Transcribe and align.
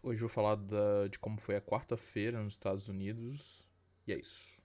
Hoje 0.00 0.18
eu 0.22 0.28
vou 0.28 0.34
falar 0.34 0.54
da, 0.54 1.08
de 1.08 1.18
como 1.18 1.40
foi 1.40 1.56
a 1.56 1.60
quarta-feira 1.60 2.40
nos 2.40 2.54
Estados 2.54 2.88
Unidos. 2.88 3.66
E 4.06 4.12
é 4.12 4.18
isso. 4.18 4.62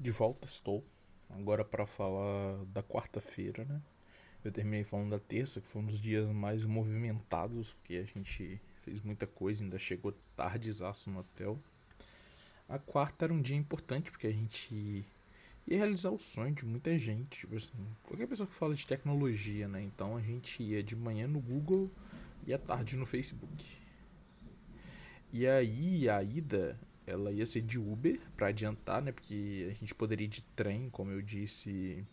De 0.00 0.10
volta 0.10 0.48
estou. 0.48 0.82
Agora 1.28 1.64
para 1.64 1.86
falar 1.86 2.64
da 2.64 2.82
quarta-feira, 2.82 3.64
né? 3.64 3.80
Eu 4.42 4.50
terminei 4.50 4.82
falando 4.82 5.10
da 5.10 5.18
terça, 5.18 5.60
que 5.60 5.68
foi 5.68 5.82
um 5.82 5.86
dos 5.86 6.00
dias 6.00 6.26
mais 6.30 6.64
movimentados, 6.64 7.74
porque 7.74 7.96
a 7.96 8.04
gente 8.04 8.58
fez 8.80 9.02
muita 9.02 9.26
coisa, 9.26 9.62
ainda 9.62 9.78
chegou 9.78 10.14
tardezaço 10.34 11.10
no 11.10 11.20
hotel. 11.20 11.58
A 12.66 12.78
quarta 12.78 13.26
era 13.26 13.34
um 13.34 13.42
dia 13.42 13.56
importante, 13.56 14.10
porque 14.10 14.26
a 14.26 14.32
gente 14.32 15.04
ia 15.70 15.78
realizar 15.78 16.10
o 16.10 16.18
sonho 16.18 16.52
de 16.52 16.66
muita 16.66 16.98
gente, 16.98 17.40
tipo 17.40 17.54
assim, 17.54 17.72
qualquer 18.02 18.26
pessoa 18.26 18.46
que 18.46 18.54
fala 18.54 18.74
de 18.74 18.84
tecnologia, 18.84 19.68
né? 19.68 19.80
Então 19.80 20.16
a 20.16 20.20
gente 20.20 20.60
ia 20.62 20.82
de 20.82 20.96
manhã 20.96 21.28
no 21.28 21.40
Google 21.40 21.88
e 22.44 22.52
à 22.52 22.58
tarde 22.58 22.96
no 22.96 23.06
Facebook. 23.06 23.64
E 25.32 25.46
aí 25.46 26.08
a 26.08 26.22
ida, 26.22 26.78
ela 27.06 27.30
ia 27.30 27.46
ser 27.46 27.62
de 27.62 27.78
Uber 27.78 28.20
para 28.36 28.48
adiantar, 28.48 29.00
né? 29.00 29.12
Porque 29.12 29.68
a 29.70 29.74
gente 29.74 29.94
poderia 29.94 30.24
ir 30.24 30.28
de 30.28 30.42
trem, 30.42 30.90
como 30.90 31.12
eu 31.12 31.22
disse, 31.22 32.04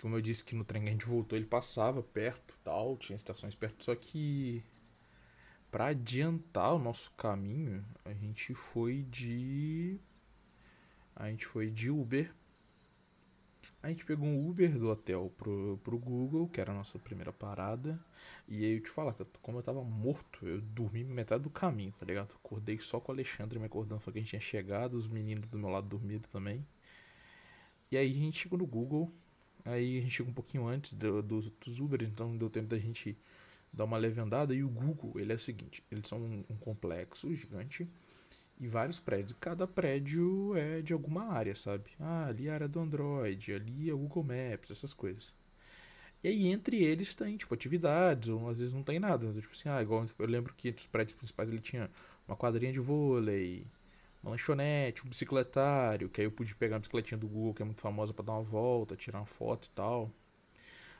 como 0.00 0.14
eu 0.14 0.20
disse 0.20 0.44
que 0.44 0.54
no 0.54 0.64
trem 0.64 0.82
que 0.82 0.88
a 0.88 0.92
gente 0.92 1.06
voltou, 1.06 1.36
ele 1.36 1.46
passava 1.46 2.04
perto, 2.04 2.56
tal, 2.62 2.96
tinha 2.96 3.16
estações 3.16 3.56
perto, 3.56 3.82
só 3.82 3.96
que 3.96 4.62
para 5.72 5.86
adiantar 5.86 6.74
o 6.74 6.78
nosso 6.78 7.10
caminho, 7.12 7.84
a 8.04 8.12
gente 8.12 8.54
foi 8.54 9.02
de 9.02 9.98
a 11.16 11.28
gente 11.28 11.46
foi 11.46 11.68
de 11.68 11.90
Uber 11.90 12.32
a 13.82 13.88
gente 13.88 14.04
pegou 14.04 14.26
um 14.26 14.48
Uber 14.48 14.78
do 14.78 14.90
hotel 14.90 15.32
pro, 15.38 15.80
pro 15.82 15.98
Google, 15.98 16.48
que 16.48 16.60
era 16.60 16.70
a 16.70 16.74
nossa 16.74 16.98
primeira 16.98 17.32
parada. 17.32 17.98
E 18.46 18.64
aí 18.64 18.74
eu 18.74 18.82
te 18.82 18.90
falar, 18.90 19.14
como 19.40 19.58
eu 19.58 19.62
tava 19.62 19.82
morto, 19.82 20.46
eu 20.46 20.60
dormi 20.60 21.02
metade 21.02 21.42
do 21.42 21.50
caminho, 21.50 21.92
tá 21.98 22.04
ligado? 22.04 22.32
Acordei 22.34 22.78
só 22.78 23.00
com 23.00 23.10
o 23.10 23.14
Alexandre 23.14 23.58
me 23.58 23.64
acordando, 23.64 24.02
só 24.02 24.10
que 24.10 24.18
a 24.18 24.20
gente 24.20 24.30
tinha 24.30 24.40
chegado, 24.40 24.94
os 24.94 25.08
meninos 25.08 25.48
do 25.48 25.58
meu 25.58 25.70
lado 25.70 25.88
dormindo 25.88 26.28
também. 26.28 26.66
E 27.90 27.96
aí 27.96 28.10
a 28.10 28.14
gente 28.14 28.38
chegou 28.38 28.58
no 28.58 28.66
Google, 28.66 29.10
aí 29.64 29.98
a 29.98 30.00
gente 30.02 30.12
chegou 30.12 30.30
um 30.30 30.34
pouquinho 30.34 30.66
antes 30.66 30.92
do, 30.92 31.22
dos, 31.22 31.48
dos 31.48 31.80
Uber, 31.80 32.02
então 32.02 32.36
deu 32.36 32.50
tempo 32.50 32.68
da 32.68 32.78
gente 32.78 33.16
dar 33.72 33.84
uma 33.84 33.96
levantada. 33.96 34.54
E 34.54 34.62
o 34.62 34.68
Google, 34.68 35.18
ele 35.18 35.32
é 35.32 35.36
o 35.36 35.38
seguinte, 35.38 35.82
eles 35.90 36.06
são 36.06 36.18
um, 36.20 36.44
um 36.50 36.56
complexo 36.56 37.34
gigante 37.34 37.88
e 38.60 38.68
vários 38.68 39.00
prédios. 39.00 39.36
Cada 39.40 39.66
prédio 39.66 40.54
é 40.56 40.82
de 40.82 40.92
alguma 40.92 41.24
área, 41.32 41.56
sabe? 41.56 41.90
Ah, 41.98 42.26
ali 42.26 42.46
é 42.46 42.50
a 42.50 42.54
área 42.54 42.68
do 42.68 42.78
Android, 42.78 43.52
ali 43.54 43.88
é 43.88 43.94
o 43.94 43.98
Google 43.98 44.24
Maps, 44.24 44.70
essas 44.70 44.92
coisas. 44.92 45.34
E 46.22 46.28
aí 46.28 46.46
entre 46.48 46.76
eles 46.82 47.14
tem, 47.14 47.36
tipo, 47.36 47.54
atividades, 47.54 48.28
ou 48.28 48.48
às 48.48 48.60
vezes 48.60 48.74
não 48.74 48.82
tem 48.82 49.00
nada. 49.00 49.32
Tipo 49.32 49.50
assim, 49.52 49.68
ah, 49.70 49.82
igual 49.82 50.04
eu 50.18 50.26
lembro 50.26 50.54
que 50.54 50.68
entre 50.68 50.80
os 50.80 50.86
prédios 50.86 51.16
principais 51.16 51.50
ele 51.50 51.60
tinha 51.60 51.90
uma 52.28 52.36
quadrinha 52.36 52.72
de 52.72 52.80
vôlei, 52.80 53.66
uma 54.22 54.32
lanchonete, 54.32 55.06
um 55.06 55.08
bicicletário, 55.08 56.10
que 56.10 56.20
aí 56.20 56.26
eu 56.26 56.32
pude 56.32 56.54
pegar 56.54 56.76
a 56.76 56.78
bicicletinha 56.78 57.18
do 57.18 57.26
Google, 57.26 57.54
que 57.54 57.62
é 57.62 57.64
muito 57.64 57.80
famosa 57.80 58.12
para 58.12 58.26
dar 58.26 58.32
uma 58.34 58.42
volta, 58.42 58.96
tirar 58.96 59.20
uma 59.20 59.26
foto 59.26 59.66
e 59.68 59.70
tal. 59.70 60.12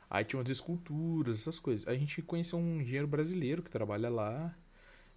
Aí 0.09 0.25
tinha 0.25 0.39
umas 0.39 0.49
esculturas, 0.49 1.39
essas 1.39 1.59
coisas. 1.59 1.87
A 1.87 1.95
gente 1.95 2.21
conheceu 2.21 2.59
um 2.59 2.81
engenheiro 2.81 3.07
brasileiro 3.07 3.63
que 3.63 3.69
trabalha 3.69 4.09
lá. 4.09 4.55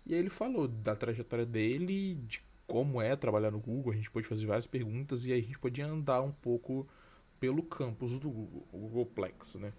E 0.06 0.14
aí 0.14 0.20
ele 0.20 0.30
falou 0.30 0.69
da 0.69 0.94
trajetória 0.94 1.47
dele, 1.47 2.16
de 2.27 2.42
como 2.66 3.00
é 3.00 3.14
trabalhar 3.16 3.50
no 3.50 3.58
Google, 3.58 3.92
a 3.92 3.97
gente 3.97 4.11
pôde 4.11 4.27
fazer 4.27 4.46
várias 4.46 4.66
perguntas 4.66 5.27
e 5.27 5.33
aí 5.33 5.41
a 5.41 5.42
gente 5.42 5.58
podia 5.58 5.86
andar 5.86 6.22
um 6.22 6.33
pouco 6.33 6.86
pelo 7.38 7.62
campus 7.62 8.19
do 8.19 8.30
Google, 8.30 8.66
o 8.72 8.78
Googleplex, 8.88 9.56
né? 9.56 9.72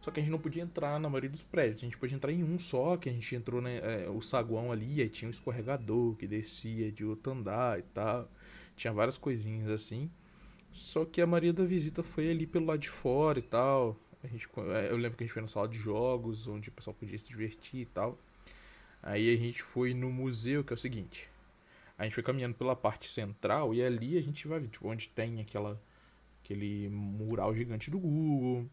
Só 0.00 0.10
que 0.10 0.18
a 0.18 0.22
gente 0.22 0.32
não 0.32 0.38
podia 0.40 0.62
entrar 0.62 0.98
na 0.98 1.08
maioria 1.08 1.30
dos 1.30 1.44
prédios, 1.44 1.82
a 1.82 1.84
gente 1.84 1.96
podia 1.96 2.16
entrar 2.16 2.32
em 2.32 2.42
um 2.42 2.58
só, 2.58 2.96
que 2.96 3.08
a 3.08 3.12
gente 3.12 3.36
entrou 3.36 3.60
né, 3.60 3.78
é, 3.78 4.10
o 4.10 4.20
saguão 4.20 4.72
ali, 4.72 5.00
aí 5.00 5.08
tinha 5.08 5.28
um 5.28 5.30
escorregador 5.30 6.16
que 6.16 6.26
descia 6.26 6.90
de 6.90 7.04
outro 7.04 7.32
andar 7.32 7.78
e 7.78 7.82
tal, 7.82 8.28
tinha 8.74 8.92
várias 8.92 9.16
coisinhas 9.16 9.70
assim. 9.70 10.10
Só 10.72 11.04
que 11.04 11.20
a 11.20 11.26
maioria 11.26 11.52
da 11.52 11.64
visita 11.64 12.02
foi 12.02 12.30
ali 12.30 12.46
pelo 12.46 12.66
lado 12.66 12.80
de 12.80 12.88
fora 12.88 13.38
e 13.38 13.42
tal. 13.42 13.96
A 14.24 14.26
gente, 14.26 14.48
é, 14.74 14.90
eu 14.90 14.96
lembro 14.96 15.16
que 15.16 15.22
a 15.22 15.26
gente 15.26 15.32
foi 15.34 15.42
na 15.42 15.48
sala 15.48 15.68
de 15.68 15.78
jogos, 15.78 16.48
onde 16.48 16.70
o 16.70 16.72
pessoal 16.72 16.94
podia 16.94 17.18
se 17.18 17.26
divertir 17.26 17.82
e 17.82 17.86
tal. 17.86 18.18
Aí 19.02 19.34
a 19.34 19.36
gente 19.36 19.62
foi 19.62 19.94
no 19.94 20.10
museu, 20.10 20.62
que 20.62 20.72
é 20.72 20.74
o 20.74 20.78
seguinte. 20.78 21.28
A 21.98 22.04
gente 22.04 22.14
foi 22.14 22.22
caminhando 22.22 22.54
pela 22.54 22.76
parte 22.76 23.08
central 23.08 23.74
e 23.74 23.82
ali 23.82 24.16
a 24.16 24.22
gente 24.22 24.46
vai 24.46 24.60
ver, 24.60 24.68
tipo, 24.68 24.88
onde 24.88 25.08
tem 25.08 25.40
aquela 25.40 25.80
aquele 26.42 26.88
mural 26.88 27.54
gigante 27.54 27.90
do 27.90 27.98
Google, 27.98 28.68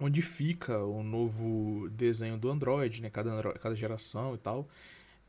onde 0.00 0.22
fica 0.22 0.78
o 0.84 1.02
novo 1.02 1.88
desenho 1.90 2.38
do 2.38 2.50
Android, 2.50 3.02
né, 3.02 3.10
cada 3.10 3.42
cada 3.54 3.74
geração 3.74 4.34
e 4.34 4.38
tal. 4.38 4.68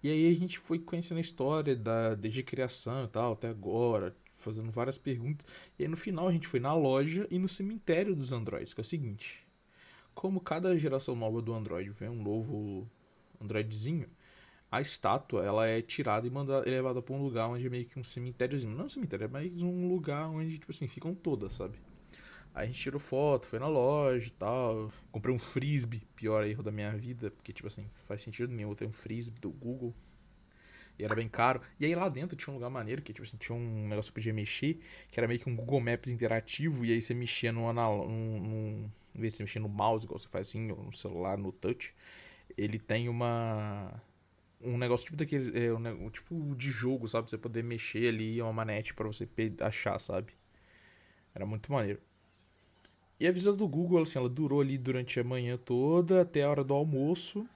E 0.03 0.09
aí 0.09 0.30
a 0.30 0.34
gente 0.34 0.59
foi 0.59 0.80
conhecendo 0.80 1.18
a 1.18 1.22
história 1.22 1.75
da 1.75 2.16
desde 2.16 2.42
a 2.42 2.44
criação 2.44 3.06
e 3.06 3.08
tal 3.08 3.34
até 3.34 3.50
agora, 3.50 4.16
fazendo 4.36 4.72
várias 4.72 4.98
perguntas. 4.98 5.46
E 5.78 5.84
aí 5.84 5.90
no 5.90 5.98
final 5.98 6.28
a 6.28 6.31
gente 6.31 6.48
foi 6.48 6.59
na 6.59 6.74
loja 6.74 7.28
e 7.31 7.40
no 7.40 7.50
cemitério 7.50 8.16
dos 8.16 8.31
Androids, 8.31 8.74
que 8.74 8.81
é 8.81 8.84
o 8.84 8.86
seguinte: 8.86 9.46
como 10.14 10.40
cada 10.42 10.78
geração 10.78 11.16
nova 11.16 11.42
do 11.42 11.53
Android 11.53 11.90
vem 11.92 12.09
um 12.09 12.22
novo 12.22 12.90
Androidzinho, 13.41 14.09
a 14.72 14.81
estátua 14.81 15.44
ela 15.44 15.66
é 15.66 15.81
tirada 15.81 16.27
e 16.27 16.29
mandada, 16.29 16.69
levada 16.69 17.01
para 17.01 17.16
um 17.16 17.22
lugar 17.22 17.47
onde 17.50 17.66
é 17.66 17.69
meio 17.69 17.85
que 17.85 17.97
um 17.97 18.03
cemitériozinho. 18.03 18.75
Não 18.75 18.83
é 18.83 18.85
um 18.85 18.89
cemitério, 18.89 19.25
é 19.25 19.27
mais 19.27 19.61
um 19.61 19.88
lugar 19.88 20.29
onde, 20.29 20.59
tipo 20.59 20.72
assim, 20.72 20.88
ficam 20.88 21.16
todas, 21.16 21.53
sabe? 21.53 21.79
Aí 22.53 22.63
a 22.63 22.66
gente 22.67 22.79
tirou 22.79 23.00
foto, 23.00 23.47
foi 23.47 23.57
na 23.57 23.67
loja 23.67 24.27
e 24.27 24.31
tal. 24.31 24.91
Comprei 25.11 25.33
um 25.33 25.39
frisbee, 25.39 26.03
pior 26.16 26.45
erro 26.45 26.61
da 26.61 26.72
minha 26.72 26.91
vida, 26.95 27.31
porque, 27.31 27.51
tipo 27.51 27.67
assim, 27.67 27.89
faz 27.95 28.22
sentido 28.22 28.53
nenhum 28.53 28.69
eu 28.69 28.75
ter 28.75 28.85
um 28.85 28.91
frisbee 28.91 29.39
do 29.39 29.50
Google. 29.50 29.94
E 31.00 31.03
era 31.03 31.16
bem 31.16 31.29
caro. 31.29 31.61
E 31.79 31.85
aí 31.85 31.95
lá 31.95 32.09
dentro 32.09 32.35
tinha 32.35 32.51
um 32.51 32.56
lugar 32.56 32.69
maneiro, 32.69 33.01
que 33.01 33.13
tipo 33.13 33.25
assim, 33.25 33.38
tinha 33.38 33.56
um 33.57 33.88
negócio 33.88 34.11
que 34.11 34.16
podia 34.16 34.33
mexer, 34.33 34.79
que 35.09 35.19
era 35.19 35.27
meio 35.27 35.39
que 35.39 35.50
um 35.50 35.56
Google 35.56 35.79
Maps 35.79 36.11
interativo, 36.11 36.85
e 36.85 36.91
aí 36.91 37.01
você 37.01 37.13
mexia 37.13 37.51
no 37.51 37.67
anal. 37.67 38.06
Em 38.07 38.91
vez 39.16 39.33
de 39.33 39.38
você 39.38 39.44
mexer 39.44 39.59
no 39.59 39.69
mouse, 39.69 40.06
igual 40.06 40.19
você 40.19 40.27
faz 40.27 40.50
assim, 40.50 40.69
ou 40.71 40.83
no 40.83 40.94
celular, 40.94 41.38
no 41.38 41.51
touch 41.51 41.94
ele 42.59 42.80
tem 42.80 43.08
uma 43.09 44.02
um 44.62 44.78
negócio 44.78 45.06
tipo 45.06 45.18
daquele 45.18 45.58
é, 45.58 45.74
um, 45.74 46.09
tipo 46.09 46.56
de 46.56 46.70
jogo, 46.70 47.08
sabe? 47.08 47.30
Você 47.30 47.38
poder 47.38 47.64
mexer 47.64 48.09
ali 48.09 48.42
uma 48.42 48.52
manete 48.52 48.94
para 48.94 49.08
você 49.08 49.28
achar, 49.62 49.97
sabe? 50.00 50.34
Era 51.34 51.46
muito 51.46 51.72
maneiro. 51.72 52.02
E 53.19 53.28
a 53.28 53.31
visita 53.31 53.53
do 53.53 53.68
Google, 53.68 54.02
assim, 54.02 54.18
ela 54.19 54.30
durou 54.30 54.62
ali 54.62 54.78
durante 54.78 55.19
a 55.19 55.24
manhã 55.24 55.58
toda, 55.58 56.22
até 56.22 56.44
a 56.44 56.50
hora 56.50 56.64
do 56.64 56.74
almoço. 56.74 57.48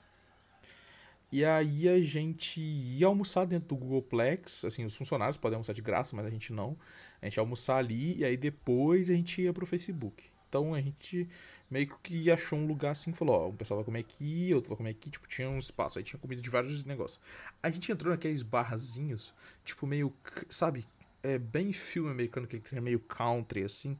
E 1.31 1.43
aí 1.43 1.89
a 1.89 1.99
gente 1.99 2.61
ia 2.61 3.07
almoçar 3.07 3.45
dentro 3.45 3.69
do 3.69 3.75
Googleplex, 3.75 4.65
assim, 4.65 4.85
os 4.85 4.95
funcionários 4.95 5.37
podem 5.37 5.55
almoçar 5.55 5.73
de 5.73 5.81
graça, 5.81 6.15
mas 6.15 6.25
a 6.25 6.29
gente 6.29 6.53
não. 6.53 6.77
A 7.21 7.25
gente 7.25 7.37
ia 7.37 7.41
almoçar 7.41 7.77
ali 7.77 8.17
e 8.17 8.25
aí 8.25 8.37
depois 8.37 9.09
a 9.09 9.13
gente 9.13 9.41
ia 9.41 9.51
pro 9.51 9.65
Facebook. 9.65 10.32
Então 10.53 10.75
a 10.75 10.79
gente 10.79 11.27
meio 11.67 11.87
que 12.03 12.29
achou 12.29 12.59
um 12.59 12.67
lugar 12.67 12.91
assim, 12.91 13.11
falou, 13.11 13.35
ó, 13.35 13.47
um 13.49 13.55
pessoal 13.55 13.79
vai 13.79 13.85
comer 13.85 13.99
aqui, 14.01 14.53
outro 14.53 14.69
vai 14.69 14.77
comer 14.77 14.89
aqui, 14.91 15.09
tipo, 15.09 15.27
tinha 15.27 15.49
um 15.49 15.57
espaço, 15.57 15.97
aí 15.97 16.05
tinha 16.05 16.19
comida 16.19 16.39
de 16.39 16.47
vários 16.47 16.83
negócios. 16.83 17.19
A 17.63 17.71
gente 17.71 17.91
entrou 17.91 18.11
naqueles 18.11 18.43
barzinhos, 18.43 19.33
tipo, 19.65 19.87
meio, 19.87 20.13
sabe, 20.51 20.85
é 21.23 21.39
bem 21.39 21.73
filme 21.73 22.11
americano, 22.11 22.45
que 22.45 22.61
ele 22.71 22.81
meio 22.81 22.99
country, 22.99 23.63
assim. 23.63 23.97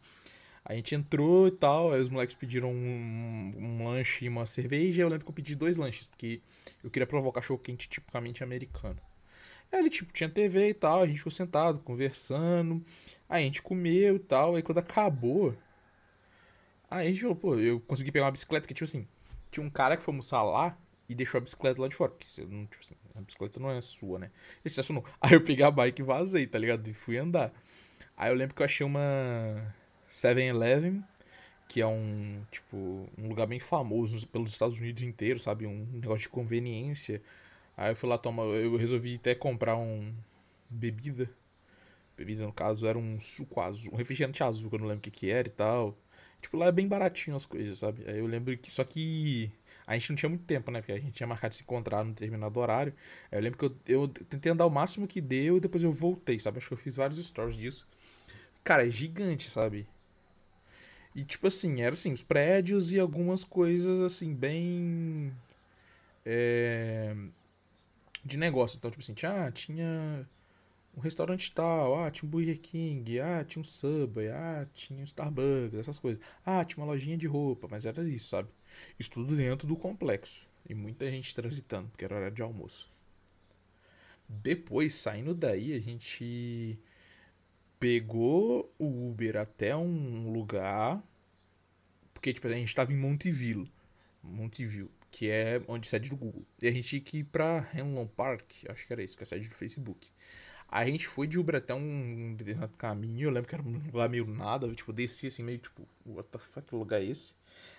A 0.63 0.75
gente 0.75 0.93
entrou 0.93 1.47
e 1.47 1.51
tal, 1.51 1.91
aí 1.91 1.99
os 1.99 2.09
moleques 2.09 2.35
pediram 2.35 2.71
um, 2.71 3.53
um 3.57 3.87
lanche 3.87 4.25
e 4.25 4.29
uma 4.29 4.45
cerveja, 4.45 5.01
eu 5.01 5.09
lembro 5.09 5.25
que 5.25 5.31
eu 5.31 5.35
pedi 5.35 5.55
dois 5.55 5.75
lanches, 5.75 6.05
porque 6.05 6.39
eu 6.83 6.91
queria 6.91 7.07
provar 7.07 7.29
o 7.29 7.31
cachorro 7.31 7.57
quente 7.57 7.89
tipicamente 7.89 8.43
americano. 8.43 8.99
Aí 9.71 9.79
ele, 9.79 9.89
tipo, 9.89 10.13
tinha 10.13 10.29
TV 10.29 10.69
e 10.69 10.73
tal, 10.75 11.01
a 11.01 11.07
gente 11.07 11.17
ficou 11.17 11.31
sentado, 11.31 11.79
conversando, 11.79 12.85
aí 13.27 13.41
a 13.41 13.45
gente 13.45 13.59
comeu 13.63 14.17
e 14.17 14.19
tal, 14.19 14.55
aí 14.55 14.61
quando 14.61 14.77
acabou, 14.77 15.55
Aí 16.93 17.07
a 17.07 17.09
gente 17.09 17.21
falou, 17.21 17.35
pô, 17.35 17.55
eu 17.55 17.79
consegui 17.79 18.11
pegar 18.11 18.25
uma 18.25 18.31
bicicleta 18.31 18.67
que, 18.67 18.73
tipo 18.73 18.83
assim, 18.83 19.07
tinha 19.49 19.65
um 19.65 19.69
cara 19.69 19.97
que 19.97 20.03
foi 20.03 20.11
almoçar 20.11 20.43
lá 20.43 20.77
e 21.09 21.15
deixou 21.15 21.39
a 21.39 21.41
bicicleta 21.41 21.81
lá 21.81 21.87
de 21.87 21.95
fora. 21.95 22.11
Porque 22.11 22.27
tipo 22.27 22.79
assim, 22.79 22.93
a 23.15 23.21
bicicleta 23.21 23.59
não 23.59 23.71
é 23.71 23.81
sua, 23.81 24.19
né? 24.19 24.27
Ele 24.63 24.65
estacionou. 24.65 25.03
Aí 25.19 25.33
eu 25.33 25.41
peguei 25.41 25.65
a 25.65 25.71
bike 25.71 26.03
e 26.03 26.05
vazei, 26.05 26.45
tá 26.45 26.59
ligado? 26.59 26.87
E 26.87 26.93
fui 26.93 27.17
andar. 27.17 27.51
Aí 28.15 28.29
eu 28.29 28.35
lembro 28.35 28.53
que 28.55 28.61
eu 28.61 28.65
achei 28.65 28.85
uma 28.85 29.73
7-Eleven, 30.07 31.03
que 31.67 31.81
é 31.81 31.87
um, 31.87 32.43
tipo, 32.51 33.09
um 33.17 33.27
lugar 33.27 33.47
bem 33.47 33.59
famoso 33.59 34.27
pelos 34.27 34.51
Estados 34.51 34.79
Unidos 34.79 35.01
inteiro, 35.01 35.39
sabe? 35.39 35.65
Um 35.65 35.87
negócio 35.93 36.21
de 36.21 36.29
conveniência. 36.29 37.23
Aí 37.75 37.89
eu 37.89 37.95
fui 37.95 38.07
lá 38.07 38.19
tomar, 38.19 38.43
eu 38.43 38.77
resolvi 38.77 39.15
até 39.15 39.33
comprar 39.33 39.77
um 39.77 40.13
bebida. 40.69 41.27
Bebida, 42.15 42.45
no 42.45 42.53
caso, 42.53 42.85
era 42.85 42.99
um 42.99 43.19
suco 43.19 43.59
azul, 43.59 43.93
um 43.95 43.97
refrigerante 43.97 44.43
azul, 44.43 44.69
que 44.69 44.75
eu 44.75 44.79
não 44.79 44.85
lembro 44.85 44.99
o 44.99 45.01
que 45.01 45.09
que 45.09 45.31
era 45.31 45.47
e 45.47 45.51
tal. 45.51 45.97
Tipo, 46.43 46.57
lá 46.57 46.65
é 46.67 46.71
bem 46.73 46.87
baratinho 46.87 47.37
as 47.37 47.45
coisas, 47.45 47.79
sabe? 47.79 48.03
Aí 48.05 48.19
eu 48.19 48.27
lembro 48.27 48.55
que. 48.57 48.69
Só 48.69 48.83
que. 48.83 49.49
A 49.87 49.97
gente 49.97 50.09
não 50.11 50.15
tinha 50.17 50.29
muito 50.29 50.45
tempo, 50.45 50.71
né? 50.71 50.81
Porque 50.81 50.91
a 50.91 50.99
gente 50.99 51.13
tinha 51.13 51.27
marcado 51.27 51.51
de 51.51 51.57
se 51.57 51.63
encontrar 51.63 52.03
no 52.03 52.11
determinado 52.11 52.59
horário. 52.59 52.93
Aí 53.31 53.37
eu 53.37 53.41
lembro 53.41 53.57
que 53.57 53.65
eu, 53.65 53.75
eu 53.87 54.07
tentei 54.07 54.51
andar 54.51 54.65
o 54.65 54.69
máximo 54.69 55.07
que 55.07 55.21
deu 55.21 55.57
e 55.57 55.59
depois 55.59 55.83
eu 55.83 55.91
voltei, 55.91 56.37
sabe? 56.39 56.57
Acho 56.57 56.67
que 56.67 56.73
eu 56.73 56.77
fiz 56.77 56.95
vários 56.95 57.25
stories 57.25 57.55
disso. 57.55 57.87
Cara, 58.63 58.85
é 58.85 58.89
gigante, 58.89 59.49
sabe? 59.49 59.87
E 61.15 61.23
tipo 61.23 61.47
assim, 61.47 61.81
era 61.81 61.95
assim, 61.95 62.11
os 62.11 62.23
prédios 62.23 62.91
e 62.91 62.99
algumas 62.99 63.43
coisas 63.43 64.01
assim, 64.01 64.33
bem. 64.33 65.33
É, 66.25 67.15
de 68.23 68.37
negócio. 68.37 68.77
Então, 68.77 68.91
tipo 68.91 69.01
assim, 69.01 69.13
tinha, 69.13 69.51
tinha 69.51 70.27
um 70.95 70.99
restaurante 70.99 71.51
tal, 71.51 72.03
ah, 72.03 72.11
tinha 72.11 72.27
um 72.27 72.29
Burger 72.31 72.59
King, 72.59 73.19
ah, 73.19 73.43
tinha 73.43 73.61
um 73.61 73.63
Subway, 73.63 74.29
ah, 74.29 74.67
tinha 74.73 74.99
um 74.99 75.03
Starbucks, 75.03 75.79
essas 75.79 75.97
coisas. 75.99 76.21
Ah, 76.45 76.63
tinha 76.63 76.83
uma 76.83 76.91
lojinha 76.91 77.17
de 77.17 77.27
roupa, 77.27 77.67
mas 77.69 77.85
era 77.85 78.03
isso, 78.07 78.29
sabe? 78.29 78.49
Isso 78.99 79.09
tudo 79.09 79.35
dentro 79.35 79.67
do 79.67 79.75
complexo. 79.75 80.47
E 80.69 80.73
muita 80.73 81.09
gente 81.09 81.33
transitando, 81.33 81.89
porque 81.89 82.05
era 82.05 82.15
hora 82.15 82.31
de 82.31 82.41
almoço. 82.41 82.91
Depois, 84.29 84.95
saindo 84.95 85.33
daí, 85.33 85.73
a 85.73 85.79
gente 85.79 86.79
pegou 87.79 88.73
o 88.79 89.09
Uber 89.09 89.37
até 89.37 89.75
um 89.75 90.31
lugar. 90.31 91.03
Porque, 92.13 92.33
tipo, 92.33 92.47
a 92.47 92.51
gente 92.51 92.73
tava 92.73 92.93
em 92.93 92.97
Montevideo. 92.97 93.67
Montevideo, 94.23 94.89
que 95.11 95.29
é 95.29 95.61
onde 95.67 95.87
sede 95.87 96.09
do 96.09 96.15
Google. 96.15 96.45
E 96.61 96.67
a 96.67 96.71
gente 96.71 96.87
tinha 96.87 97.01
que 97.01 97.17
ir 97.17 97.23
pra 97.25 97.69
Henlon 97.75 98.07
Park, 98.07 98.49
acho 98.69 98.87
que 98.87 98.93
era 98.93 99.03
isso, 99.03 99.17
que 99.17 99.23
é 99.23 99.25
a 99.25 99.27
sede 99.27 99.49
do 99.49 99.55
Facebook. 99.55 100.07
Aí 100.75 100.89
a 100.89 100.91
gente 100.91 101.07
foi 101.07 101.27
de 101.27 101.37
Uber 101.37 101.57
até 101.57 101.71
um 101.71 102.33
determinado 102.33 102.75
caminho, 102.75 103.27
eu 103.27 103.29
lembro 103.29 103.47
que 103.47 103.53
era 103.53 103.63
um 103.63 103.73
lugar 103.73 104.09
meio 104.09 104.25
nada, 104.25 104.65
eu, 104.65 104.73
tipo, 104.73 104.91
desci 104.91 105.27
assim, 105.27 105.43
meio 105.43 105.59
tipo, 105.59 105.87
what 106.03 106.27
the 106.31 106.39
fuck, 106.39 106.67
que 106.67 106.75
lugar 106.75 106.99
é 106.99 107.05
esse? 107.05 107.35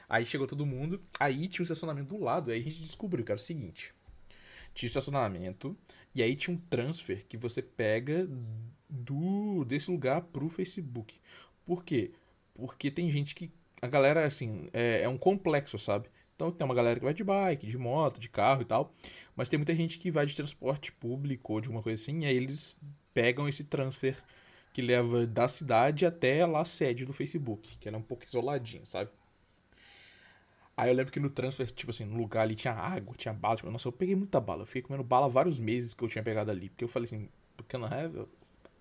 Aí 0.08 0.24
chegou 0.24 0.46
todo 0.46 0.64
mundo, 0.64 1.02
aí 1.18 1.48
tinha 1.48 1.62
o 1.62 1.64
estacionamento 1.64 2.14
do 2.14 2.22
lado, 2.22 2.52
aí 2.52 2.60
a 2.60 2.62
gente 2.62 2.80
descobriu 2.80 3.24
que 3.24 3.32
era 3.32 3.36
o 3.36 3.42
seguinte: 3.42 3.92
tinha 4.72 4.86
estacionamento, 4.86 5.76
e 6.14 6.22
aí 6.22 6.36
tinha 6.36 6.54
um 6.54 6.60
transfer 6.70 7.24
que 7.28 7.36
você 7.36 7.60
pega 7.60 8.28
do 8.88 9.64
desse 9.64 9.90
lugar 9.90 10.20
pro 10.20 10.48
Facebook. 10.48 11.16
Por 11.66 11.82
quê? 11.82 12.12
Porque 12.54 12.92
tem 12.92 13.10
gente 13.10 13.34
que. 13.34 13.50
A 13.82 13.88
galera, 13.88 14.24
assim, 14.24 14.68
é, 14.72 15.02
é 15.02 15.08
um 15.08 15.18
complexo, 15.18 15.80
sabe? 15.80 16.08
Então 16.34 16.50
tem 16.50 16.64
uma 16.64 16.74
galera 16.74 16.98
que 16.98 17.04
vai 17.04 17.14
de 17.14 17.22
bike, 17.22 17.66
de 17.66 17.78
moto, 17.78 18.18
de 18.18 18.28
carro 18.28 18.62
e 18.62 18.64
tal. 18.64 18.92
Mas 19.36 19.48
tem 19.48 19.58
muita 19.58 19.74
gente 19.74 19.98
que 19.98 20.10
vai 20.10 20.26
de 20.26 20.34
transporte 20.34 20.92
público 20.92 21.52
ou 21.52 21.60
de 21.60 21.68
alguma 21.68 21.82
coisa 21.82 22.00
assim. 22.00 22.20
E 22.22 22.26
aí 22.26 22.36
eles 22.36 22.78
pegam 23.12 23.48
esse 23.48 23.64
transfer 23.64 24.16
que 24.72 24.82
leva 24.82 25.26
da 25.26 25.46
cidade 25.46 26.04
até 26.04 26.44
lá 26.44 26.62
a 26.62 26.64
sede 26.64 27.04
do 27.04 27.12
Facebook, 27.12 27.78
que 27.78 27.86
era 27.86 27.96
um 27.96 28.02
pouco 28.02 28.24
isoladinho, 28.24 28.84
sabe? 28.84 29.10
Aí 30.76 30.90
eu 30.90 30.94
lembro 30.94 31.12
que 31.12 31.20
no 31.20 31.30
transfer, 31.30 31.70
tipo 31.70 31.90
assim, 31.90 32.04
no 32.04 32.16
lugar 32.16 32.42
ali 32.42 32.56
tinha 32.56 32.74
água, 32.74 33.14
tinha 33.16 33.32
bala. 33.32 33.54
Tipo, 33.54 33.70
nossa, 33.70 33.86
eu 33.86 33.92
peguei 33.92 34.16
muita 34.16 34.40
bala. 34.40 34.62
Eu 34.62 34.66
fiquei 34.66 34.82
comendo 34.82 35.04
bala 35.04 35.28
vários 35.28 35.60
meses 35.60 35.94
que 35.94 36.02
eu 36.02 36.08
tinha 36.08 36.24
pegado 36.24 36.50
ali. 36.50 36.68
Porque 36.68 36.82
eu 36.82 36.88
falei 36.88 37.04
assim, 37.04 37.28
porque 37.56 37.78
não 37.78 37.86
é? 37.86 38.10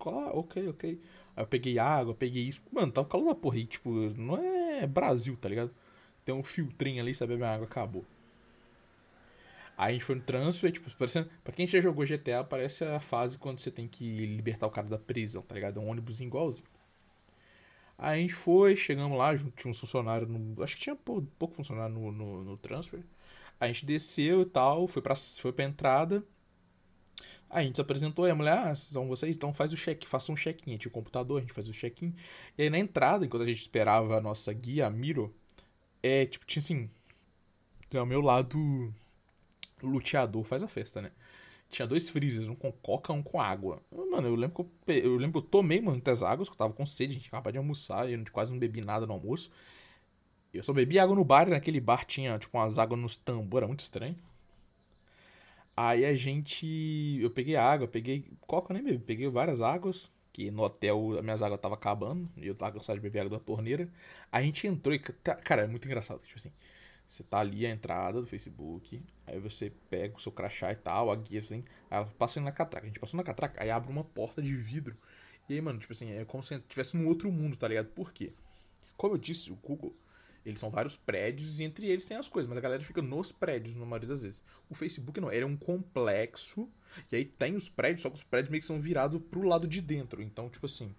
Ok, 0.00 0.68
ok. 0.68 1.00
Aí 1.36 1.42
eu 1.42 1.46
peguei 1.46 1.78
água, 1.78 2.12
peguei 2.12 2.42
isso. 2.42 2.60
Mano, 2.72 2.90
tava 2.90 3.08
calor 3.08 3.26
da 3.26 3.34
porra. 3.36 3.58
E, 3.58 3.66
tipo, 3.66 3.90
não 4.16 4.36
é 4.36 4.84
Brasil, 4.88 5.36
tá 5.36 5.48
ligado? 5.48 5.72
Tem 6.24 6.34
um 6.34 6.42
filtrinho 6.42 7.02
ali, 7.02 7.14
sabe? 7.14 7.36
Minha 7.36 7.50
água 7.50 7.66
acabou. 7.66 8.04
Aí 9.76 9.90
a 9.90 9.92
gente 9.92 10.04
foi 10.04 10.14
no 10.14 10.22
transfer, 10.22 10.70
tipo, 10.70 10.90
parecendo. 10.96 11.28
Pra 11.42 11.52
quem 11.52 11.66
já 11.66 11.80
jogou 11.80 12.06
GTA, 12.06 12.44
parece 12.44 12.84
a 12.84 13.00
fase 13.00 13.36
quando 13.38 13.60
você 13.60 13.70
tem 13.70 13.88
que 13.88 14.26
libertar 14.26 14.66
o 14.66 14.70
cara 14.70 14.86
da 14.86 14.98
prisão, 14.98 15.42
tá 15.42 15.54
ligado? 15.54 15.80
É 15.80 15.82
um 15.82 15.88
ônibus 15.88 16.20
igualzinho. 16.20 16.68
Aí 17.98 18.18
a 18.18 18.22
gente 18.22 18.34
foi, 18.34 18.76
chegamos 18.76 19.16
lá, 19.16 19.34
tinha 19.36 19.70
um 19.70 19.74
funcionário 19.74 20.26
no. 20.26 20.62
Acho 20.62 20.76
que 20.76 20.82
tinha 20.82 20.96
pouco, 20.96 21.26
pouco 21.38 21.54
funcionário 21.54 21.94
no, 21.94 22.12
no, 22.12 22.44
no, 22.44 22.56
transfer. 22.56 23.00
A 23.60 23.66
gente 23.68 23.86
desceu 23.86 24.42
e 24.42 24.46
tal, 24.46 24.86
foi 24.86 25.02
pra, 25.02 25.14
foi 25.16 25.52
pra 25.52 25.64
entrada. 25.64 26.22
Aí 27.48 27.62
a 27.62 27.66
gente 27.66 27.76
se 27.76 27.80
apresentou 27.80 28.26
e 28.26 28.30
a 28.30 28.34
mulher, 28.34 28.58
ah, 28.58 28.74
são 28.74 29.06
vocês, 29.06 29.36
então 29.36 29.52
faz 29.54 29.72
o 29.72 29.76
check, 29.76 30.04
faça 30.06 30.32
um 30.32 30.36
check-in. 30.36 30.76
Tinha 30.76 30.90
o 30.90 30.92
computador, 30.92 31.38
a 31.38 31.40
gente 31.40 31.52
faz 31.52 31.68
o 31.68 31.72
check-in. 31.72 32.14
E 32.58 32.62
aí 32.62 32.70
na 32.70 32.78
entrada, 32.78 33.24
enquanto 33.24 33.42
a 33.42 33.46
gente 33.46 33.60
esperava 33.60 34.18
a 34.18 34.20
nossa 34.20 34.52
guia, 34.52 34.86
a 34.86 34.90
Miro, 34.90 35.32
é 36.04 36.26
tipo, 36.26 36.44
tinha 36.44 36.60
assim. 36.60 36.90
Tem 37.88 38.04
meu 38.04 38.20
lado 38.20 38.92
luteador 39.82 40.44
faz 40.44 40.62
a 40.62 40.68
festa, 40.68 41.00
né? 41.00 41.10
Tinha 41.70 41.88
dois 41.88 42.10
freezers, 42.10 42.48
um 42.48 42.54
com 42.54 42.70
coca, 42.70 43.12
um 43.12 43.22
com 43.22 43.40
água. 43.40 43.82
Mano, 43.90 44.28
eu 44.28 44.34
lembro 44.34 44.68
que 44.84 44.92
eu, 44.92 44.96
eu 44.96 45.16
lembro 45.16 45.38
eu 45.40 45.42
tomei 45.42 45.80
muitas 45.80 46.22
águas, 46.22 46.48
que 46.48 46.54
eu 46.54 46.58
tava 46.58 46.74
com 46.74 46.84
sede, 46.84 47.12
a 47.12 47.16
gente 47.16 47.28
acabava 47.28 47.52
de 47.52 47.58
almoçar, 47.58 48.08
eu 48.10 48.22
quase 48.30 48.52
não 48.52 48.58
bebi 48.58 48.82
nada 48.82 49.06
no 49.06 49.14
almoço. 49.14 49.50
Eu 50.52 50.62
só 50.62 50.72
bebi 50.72 50.98
água 50.98 51.16
no 51.16 51.24
bar, 51.24 51.48
e 51.48 51.50
naquele 51.50 51.80
bar 51.80 52.04
tinha, 52.04 52.38
tipo, 52.38 52.56
umas 52.56 52.78
águas 52.78 53.00
nos 53.00 53.16
tambor, 53.16 53.58
era 53.58 53.66
muito 53.66 53.80
estranho. 53.80 54.16
Aí 55.76 56.04
a 56.04 56.14
gente. 56.14 57.18
Eu 57.20 57.30
peguei 57.30 57.56
água, 57.56 57.88
peguei. 57.88 58.26
Coca 58.42 58.72
nem 58.74 58.82
bebi, 58.82 58.98
peguei 58.98 59.28
várias 59.28 59.60
águas. 59.62 60.12
Que 60.34 60.50
no 60.50 60.64
hotel 60.64 61.16
as 61.16 61.24
minhas 61.24 61.40
águas 61.40 61.58
estavam 61.58 61.78
acabando. 61.78 62.28
E 62.36 62.46
eu 62.46 62.54
tava 62.54 62.72
cansado 62.72 62.96
de 62.96 63.00
beber 63.00 63.20
água 63.20 63.38
da 63.38 63.42
torneira. 63.42 63.88
A 64.30 64.42
gente 64.42 64.66
entrou 64.66 64.94
e. 64.94 64.98
Cara, 64.98 65.62
é 65.62 65.66
muito 65.66 65.86
engraçado. 65.86 66.18
Tipo 66.22 66.38
assim. 66.38 66.52
Você 67.08 67.22
tá 67.22 67.38
ali 67.38 67.64
a 67.64 67.70
entrada 67.70 68.20
do 68.20 68.26
Facebook, 68.26 69.00
aí 69.26 69.38
você 69.38 69.70
pega 69.88 70.16
o 70.16 70.20
seu 70.20 70.32
crachá 70.32 70.72
e 70.72 70.74
tal, 70.74 71.12
a 71.12 71.16
guia 71.16 71.38
assim, 71.38 71.62
aí 71.88 71.98
ela 71.98 72.06
passa 72.06 72.40
na 72.40 72.50
catraca. 72.50 72.86
A 72.86 72.88
gente 72.88 72.98
passou 72.98 73.16
na 73.16 73.22
catraca, 73.22 73.62
aí 73.62 73.70
abre 73.70 73.88
uma 73.92 74.02
porta 74.02 74.42
de 74.42 74.52
vidro. 74.52 74.96
E 75.48 75.54
aí, 75.54 75.60
mano, 75.60 75.78
tipo 75.78 75.92
assim, 75.92 76.10
é 76.10 76.24
como 76.24 76.42
se 76.42 76.54
estivesse 76.54 76.96
num 76.96 77.06
outro 77.06 77.30
mundo, 77.30 77.56
tá 77.56 77.68
ligado? 77.68 77.86
Por 77.88 78.12
quê? 78.12 78.32
Como 78.96 79.14
eu 79.14 79.18
disse, 79.18 79.52
o 79.52 79.56
Google, 79.56 79.94
eles 80.44 80.60
são 80.60 80.70
vários 80.70 80.96
prédios 80.96 81.58
e 81.58 81.64
entre 81.64 81.86
eles 81.86 82.04
tem 82.04 82.16
as 82.16 82.28
coisas, 82.28 82.48
mas 82.48 82.58
a 82.58 82.60
galera 82.60 82.82
fica 82.82 83.00
nos 83.00 83.32
prédios 83.32 83.74
na 83.74 83.84
maioria 83.84 84.08
das 84.08 84.22
vezes. 84.22 84.42
O 84.68 84.74
Facebook 84.74 85.20
não, 85.20 85.32
ele 85.32 85.44
é 85.44 85.46
um 85.46 85.56
complexo, 85.56 86.68
e 87.10 87.16
aí 87.16 87.24
tem 87.24 87.54
os 87.54 87.68
prédios, 87.68 88.02
só 88.02 88.10
que 88.10 88.16
os 88.16 88.24
prédios 88.24 88.50
meio 88.50 88.60
que 88.60 88.66
são 88.66 88.80
virados 88.80 89.20
pro 89.30 89.42
lado 89.42 89.66
de 89.66 89.80
dentro. 89.80 90.22
Então, 90.22 90.48
tipo 90.48 90.66
assim, 90.66 90.94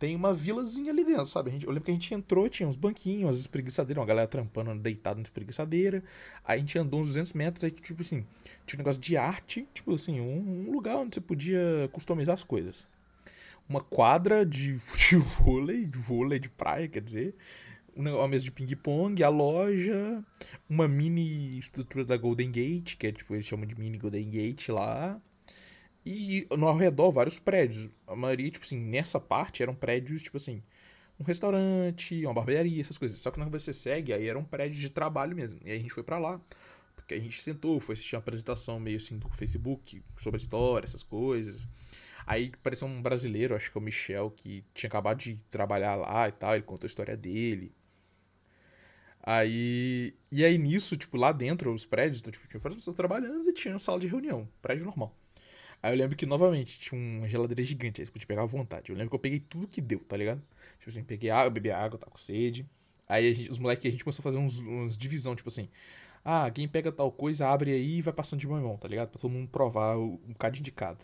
tem 0.00 0.16
uma 0.16 0.32
vilazinha 0.32 0.90
ali 0.90 1.04
dentro, 1.04 1.26
sabe? 1.26 1.50
Gente, 1.50 1.66
eu 1.66 1.70
lembro 1.70 1.84
que 1.84 1.90
a 1.90 1.94
gente 1.94 2.14
entrou, 2.14 2.48
tinha 2.48 2.66
uns 2.66 2.74
banquinhos, 2.74 3.24
umas 3.24 3.38
espreguiçadeiras, 3.38 4.00
uma 4.00 4.06
galera 4.06 4.26
trampando 4.26 4.74
deitada 4.74 5.16
na 5.16 5.22
espreguiçadeira. 5.22 6.02
Aí 6.42 6.56
a 6.56 6.58
gente 6.58 6.78
andou 6.78 7.00
uns 7.00 7.08
200 7.08 7.34
metros, 7.34 7.64
aí, 7.64 7.70
tipo 7.70 8.00
assim, 8.00 8.24
tinha 8.64 8.78
um 8.78 8.80
negócio 8.80 8.98
de 8.98 9.18
arte, 9.18 9.68
tipo 9.74 9.94
assim, 9.94 10.18
um, 10.18 10.68
um 10.68 10.72
lugar 10.72 10.96
onde 10.96 11.14
você 11.14 11.20
podia 11.20 11.88
customizar 11.92 12.32
as 12.32 12.42
coisas. 12.42 12.86
Uma 13.68 13.82
quadra 13.82 14.44
de, 14.44 14.72
de 14.96 15.16
vôlei, 15.16 15.84
de 15.84 15.98
vôlei 15.98 16.38
de 16.38 16.48
praia, 16.48 16.88
quer 16.88 17.02
dizer. 17.02 17.34
Uma 17.94 18.28
mesa 18.28 18.44
de 18.44 18.52
ping-pong, 18.52 19.22
a 19.22 19.28
loja, 19.28 20.24
uma 20.68 20.88
mini 20.88 21.58
estrutura 21.58 22.04
da 22.04 22.16
Golden 22.16 22.50
Gate, 22.50 22.96
que 22.96 23.06
é 23.06 23.12
tipo, 23.12 23.34
eles 23.34 23.46
chamam 23.46 23.66
de 23.66 23.78
mini 23.78 23.98
Golden 23.98 24.30
Gate 24.30 24.68
lá. 24.68 25.20
E 26.04 26.46
no 26.56 26.66
ao 26.66 26.76
redor, 26.76 27.10
vários 27.10 27.38
prédios. 27.38 27.90
A 28.06 28.16
maioria, 28.16 28.50
tipo 28.50 28.64
assim, 28.64 28.78
nessa 28.78 29.20
parte 29.20 29.62
eram 29.62 29.74
prédios, 29.74 30.22
tipo 30.22 30.36
assim, 30.36 30.62
um 31.18 31.24
restaurante, 31.24 32.24
uma 32.24 32.32
barbearia, 32.34 32.80
essas 32.80 32.96
coisas. 32.96 33.18
Só 33.18 33.30
que 33.30 33.38
quando 33.38 33.50
você 33.50 33.72
segue, 33.72 34.12
aí 34.12 34.26
eram 34.26 34.42
prédios 34.42 34.80
de 34.80 34.88
trabalho 34.88 35.36
mesmo. 35.36 35.58
E 35.64 35.70
aí 35.70 35.76
a 35.76 35.80
gente 35.80 35.92
foi 35.92 36.02
para 36.02 36.18
lá. 36.18 36.40
Porque 36.96 37.14
a 37.14 37.18
gente 37.20 37.40
sentou, 37.40 37.80
foi 37.80 37.92
assistir 37.92 38.16
uma 38.16 38.20
apresentação 38.20 38.80
meio 38.80 38.96
assim 38.96 39.18
do 39.18 39.28
Facebook 39.30 40.02
sobre 40.16 40.38
a 40.38 40.42
história, 40.42 40.86
essas 40.86 41.02
coisas. 41.02 41.66
Aí 42.26 42.52
apareceu 42.54 42.86
um 42.88 43.02
brasileiro, 43.02 43.54
acho 43.54 43.70
que 43.70 43.76
é 43.76 43.80
o 43.80 43.84
Michel, 43.84 44.30
que 44.30 44.64
tinha 44.72 44.88
acabado 44.88 45.18
de 45.18 45.36
trabalhar 45.50 45.96
lá 45.96 46.28
e 46.28 46.32
tal. 46.32 46.54
Ele 46.54 46.62
contou 46.62 46.86
a 46.86 46.88
história 46.88 47.16
dele. 47.16 47.72
Aí. 49.22 50.14
E 50.30 50.44
aí 50.44 50.56
nisso, 50.58 50.96
tipo, 50.96 51.16
lá 51.16 51.32
dentro, 51.32 51.72
os 51.72 51.84
prédios, 51.84 52.20
então, 52.20 52.30
tipo, 52.32 52.46
tinha 52.48 52.60
várias 52.60 52.80
pessoas 52.80 52.96
trabalhando 52.96 53.48
e 53.48 53.52
tinha 53.52 53.74
uma 53.74 53.78
sala 53.78 54.00
de 54.00 54.06
reunião, 54.06 54.48
prédio 54.62 54.84
normal. 54.84 55.14
Aí 55.82 55.92
eu 55.92 55.96
lembro 55.98 56.16
que, 56.16 56.26
novamente, 56.26 56.78
tinha 56.78 57.00
uma 57.00 57.28
geladeira 57.28 57.62
gigante, 57.62 58.00
aí 58.00 58.06
você 58.06 58.12
podia 58.12 58.26
pegar 58.26 58.42
à 58.42 58.46
vontade. 58.46 58.90
Eu 58.90 58.96
lembro 58.96 59.10
que 59.10 59.16
eu 59.16 59.20
peguei 59.20 59.40
tudo 59.40 59.66
que 59.66 59.80
deu, 59.80 60.00
tá 60.00 60.16
ligado? 60.16 60.42
Tipo 60.78 60.90
assim, 60.90 61.02
peguei 61.04 61.30
água, 61.30 61.50
bebi 61.50 61.70
água, 61.70 61.98
tava 61.98 62.10
com 62.12 62.18
sede. 62.18 62.66
Aí 63.08 63.32
gente, 63.34 63.50
os 63.50 63.58
moleques, 63.58 63.86
a 63.86 63.90
gente 63.90 64.04
começou 64.04 64.22
a 64.22 64.24
fazer 64.24 64.36
uns, 64.38 64.58
uns 64.60 64.96
divisão, 64.96 65.34
tipo 65.34 65.48
assim. 65.48 65.68
Ah, 66.24 66.50
quem 66.50 66.68
pega 66.68 66.92
tal 66.92 67.10
coisa, 67.10 67.48
abre 67.48 67.72
aí 67.72 67.98
e 67.98 68.02
vai 68.02 68.12
passando 68.12 68.40
de 68.40 68.46
mão 68.46 68.58
em 68.58 68.62
mão, 68.62 68.76
tá 68.76 68.86
ligado? 68.88 69.10
Pra 69.10 69.20
todo 69.20 69.30
mundo 69.30 69.50
provar 69.50 69.96
um 69.98 70.18
bocadinho 70.28 70.64
de 70.64 70.70
cada. 70.72 70.98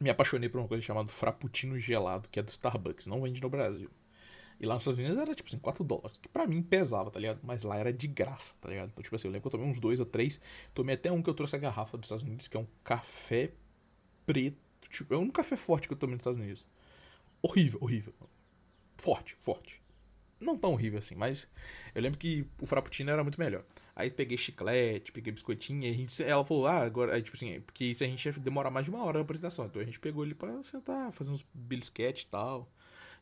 Me 0.00 0.10
apaixonei 0.10 0.48
por 0.48 0.58
uma 0.58 0.68
coisa 0.68 0.82
chamada 0.82 1.08
Frappuccino 1.08 1.78
Gelado, 1.78 2.28
que 2.28 2.38
é 2.38 2.42
do 2.42 2.48
Starbucks, 2.48 3.06
não 3.06 3.22
vende 3.22 3.40
no 3.40 3.48
Brasil. 3.48 3.90
E 4.62 4.66
lá 4.66 4.74
nos 4.74 4.84
Estados 4.84 5.00
Unidos 5.00 5.18
era 5.18 5.34
tipo 5.34 5.48
assim, 5.48 5.58
4 5.58 5.82
dólares. 5.82 6.18
Que 6.18 6.28
pra 6.28 6.46
mim 6.46 6.62
pesava, 6.62 7.10
tá 7.10 7.18
ligado? 7.18 7.40
Mas 7.42 7.64
lá 7.64 7.76
era 7.76 7.92
de 7.92 8.06
graça, 8.06 8.54
tá 8.60 8.68
ligado? 8.68 8.90
Então, 8.90 9.02
tipo 9.02 9.16
assim, 9.16 9.26
eu 9.26 9.32
lembro 9.32 9.42
que 9.42 9.54
eu 9.54 9.58
tomei 9.58 9.68
uns 9.68 9.80
dois 9.80 9.98
ou 9.98 10.06
três. 10.06 10.40
Tomei 10.72 10.94
até 10.94 11.10
um 11.10 11.20
que 11.20 11.28
eu 11.28 11.34
trouxe 11.34 11.56
a 11.56 11.58
garrafa 11.58 11.98
dos 11.98 12.06
Estados 12.06 12.22
Unidos, 12.22 12.46
que 12.46 12.56
é 12.56 12.60
um 12.60 12.66
café 12.84 13.52
preto. 14.24 14.56
Tipo, 14.88 15.14
é 15.14 15.18
um 15.18 15.30
café 15.30 15.56
forte 15.56 15.88
que 15.88 15.94
eu 15.94 15.98
tomei 15.98 16.14
nos 16.14 16.20
Estados 16.20 16.38
Unidos. 16.38 16.64
Horrível, 17.42 17.80
horrível. 17.82 18.14
Forte, 18.96 19.36
forte. 19.40 19.82
Não 20.38 20.56
tão 20.56 20.72
horrível 20.72 20.98
assim, 20.98 21.16
mas 21.16 21.48
eu 21.94 22.00
lembro 22.02 22.18
que 22.18 22.46
o 22.60 22.66
Frappuccino 22.66 23.10
era 23.10 23.22
muito 23.22 23.40
melhor. 23.40 23.64
Aí 23.96 24.10
peguei 24.10 24.36
chiclete, 24.36 25.12
peguei 25.12 25.32
biscoitinho, 25.32 25.84
e 25.84 25.88
a 25.88 25.92
gente, 25.92 26.22
ela 26.22 26.44
falou, 26.44 26.66
ah, 26.66 26.82
agora, 26.82 27.14
aí, 27.14 27.22
tipo 27.22 27.36
assim, 27.36 27.60
porque 27.60 27.84
isso 27.84 28.02
a 28.02 28.06
gente 28.06 28.24
ia 28.24 28.32
demorar 28.34 28.70
mais 28.70 28.86
de 28.86 28.92
uma 28.92 29.04
hora 29.04 29.18
na 29.18 29.24
apresentação. 29.24 29.66
Então 29.66 29.82
a 29.82 29.84
gente 29.84 29.98
pegou 29.98 30.24
ele 30.24 30.34
pra 30.34 30.62
sentar, 30.62 31.12
fazer 31.12 31.30
uns 31.30 31.44
belisquete 31.54 32.24
e 32.24 32.26
tal. 32.26 32.68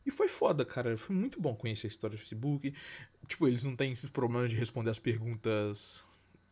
E 0.05 0.11
foi 0.11 0.27
foda, 0.27 0.65
cara. 0.65 0.97
Foi 0.97 1.15
muito 1.15 1.39
bom 1.39 1.55
conhecer 1.55 1.87
a 1.87 1.89
história 1.89 2.15
do 2.15 2.19
Facebook. 2.19 2.73
Tipo, 3.27 3.47
eles 3.47 3.63
não 3.63 3.75
têm 3.75 3.91
esses 3.91 4.09
problemas 4.09 4.49
de 4.49 4.57
responder 4.57 4.89
as 4.89 4.99
perguntas 4.99 6.03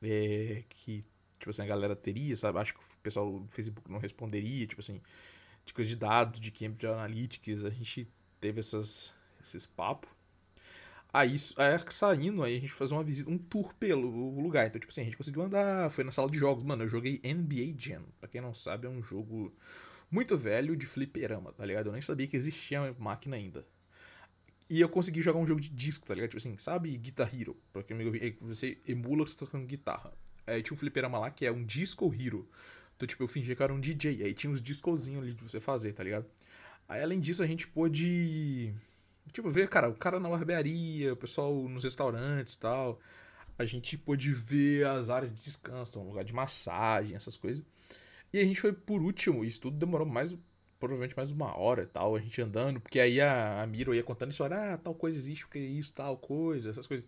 é, 0.01 0.63
que, 0.69 1.01
tipo 1.39 1.49
assim, 1.49 1.63
a 1.63 1.65
galera 1.65 1.95
teria, 1.95 2.35
sabe? 2.37 2.59
Acho 2.59 2.73
que 2.73 2.79
o 2.79 2.97
pessoal 3.01 3.39
do 3.39 3.47
Facebook 3.51 3.89
não 3.89 3.99
responderia, 3.99 4.65
tipo 4.67 4.81
assim, 4.81 5.01
de 5.65 5.73
coisa 5.73 5.89
de 5.89 5.95
dados, 5.95 6.39
de 6.39 6.51
Cambridge 6.51 6.87
Analytics. 6.87 7.65
A 7.65 7.69
gente 7.69 8.07
teve 8.39 8.59
essas, 8.59 9.13
esses 9.41 9.65
papos. 9.65 10.09
Aí, 11.11 11.35
aí 11.57 11.79
saindo, 11.89 12.43
aí 12.43 12.55
a 12.55 12.59
gente 12.59 12.71
fazia 12.71 12.95
uma 12.95 13.03
visita, 13.03 13.29
um 13.31 13.37
tour 13.37 13.73
pelo 13.73 14.39
lugar. 14.39 14.67
Então, 14.67 14.79
tipo 14.79 14.91
assim, 14.91 15.01
a 15.01 15.05
gente 15.05 15.17
conseguiu 15.17 15.41
andar, 15.41 15.89
foi 15.89 16.03
na 16.03 16.11
sala 16.11 16.29
de 16.29 16.37
jogos. 16.37 16.63
Mano, 16.63 16.83
eu 16.83 16.89
joguei 16.89 17.19
NBA 17.23 17.75
Jam. 17.79 18.03
Pra 18.19 18.29
quem 18.29 18.41
não 18.41 18.53
sabe, 18.53 18.85
é 18.85 18.89
um 18.89 19.01
jogo 19.01 19.51
muito 20.09 20.37
velho 20.37 20.75
de 20.75 20.85
fliperama, 20.85 21.51
tá 21.53 21.65
ligado? 21.65 21.87
Eu 21.87 21.93
nem 21.93 22.01
sabia 22.01 22.27
que 22.27 22.35
existia 22.35 22.95
máquina 22.97 23.35
ainda. 23.35 23.65
E 24.69 24.79
eu 24.81 24.89
consegui 24.89 25.21
jogar 25.21 25.39
um 25.39 25.47
jogo 25.47 25.59
de 25.59 25.69
disco, 25.69 26.05
tá 26.05 26.13
ligado? 26.13 26.29
Tipo 26.29 26.37
assim, 26.37 26.57
sabe 26.57 26.95
Guitar 26.97 27.33
Hero? 27.33 27.57
Pra 27.73 27.83
quem 27.83 27.97
me 27.97 28.35
você 28.41 28.77
emula 28.87 29.25
você 29.25 29.35
tocando 29.35 29.65
guitarra. 29.65 30.13
Aí 30.45 30.61
tinha 30.61 30.75
um 30.75 30.77
fliperama 30.77 31.19
lá 31.19 31.31
que 31.31 31.45
é 31.45 31.51
um 31.51 31.63
Disco 31.63 32.13
Hero. 32.13 32.47
Então, 32.95 33.07
tipo, 33.07 33.23
eu 33.23 33.27
fingia 33.27 33.55
que 33.55 33.63
era 33.63 33.73
um 33.73 33.79
DJ. 33.79 34.23
Aí 34.23 34.33
tinha 34.33 34.51
uns 34.51 34.61
discozinhos 34.61 35.23
ali 35.23 35.33
de 35.33 35.41
você 35.41 35.59
fazer, 35.59 35.93
tá 35.93 36.03
ligado? 36.03 36.25
Aí, 36.87 37.01
além 37.01 37.19
disso, 37.19 37.41
a 37.41 37.47
gente 37.47 37.67
pôde 37.67 38.73
Tipo, 39.31 39.49
ver, 39.49 39.69
cara, 39.69 39.89
o 39.89 39.95
cara 39.95 40.19
na 40.19 40.29
barbearia, 40.29 41.13
o 41.13 41.15
pessoal 41.15 41.53
nos 41.69 41.83
restaurantes 41.83 42.55
e 42.55 42.59
tal. 42.59 42.99
A 43.57 43.65
gente 43.65 43.97
pôde 43.97 44.31
ver 44.31 44.87
as 44.87 45.09
áreas 45.09 45.31
de 45.33 45.41
descanso, 45.43 45.99
um 45.99 46.07
lugar 46.07 46.23
de 46.23 46.33
massagem, 46.33 47.15
essas 47.15 47.37
coisas. 47.37 47.63
E 48.31 48.39
a 48.39 48.43
gente 48.43 48.61
foi 48.61 48.73
por 48.73 49.01
último, 49.01 49.43
isso 49.43 49.61
tudo 49.61 49.77
demorou 49.77 50.07
mais, 50.07 50.37
provavelmente 50.79 51.15
mais 51.15 51.31
uma 51.31 51.57
hora 51.57 51.83
e 51.83 51.87
tal, 51.87 52.15
a 52.15 52.19
gente 52.19 52.41
andando, 52.41 52.79
porque 52.79 52.99
aí 52.99 53.19
a, 53.19 53.61
a 53.61 53.67
Miro 53.67 53.93
ia 53.93 54.03
contando 54.03 54.31
isso, 54.31 54.43
ah, 54.43 54.77
tal 54.77 54.93
coisa 54.93 55.17
existe, 55.17 55.45
porque 55.45 55.59
isso, 55.59 55.93
tal 55.93 56.17
coisa, 56.17 56.69
essas 56.69 56.87
coisas. 56.87 57.07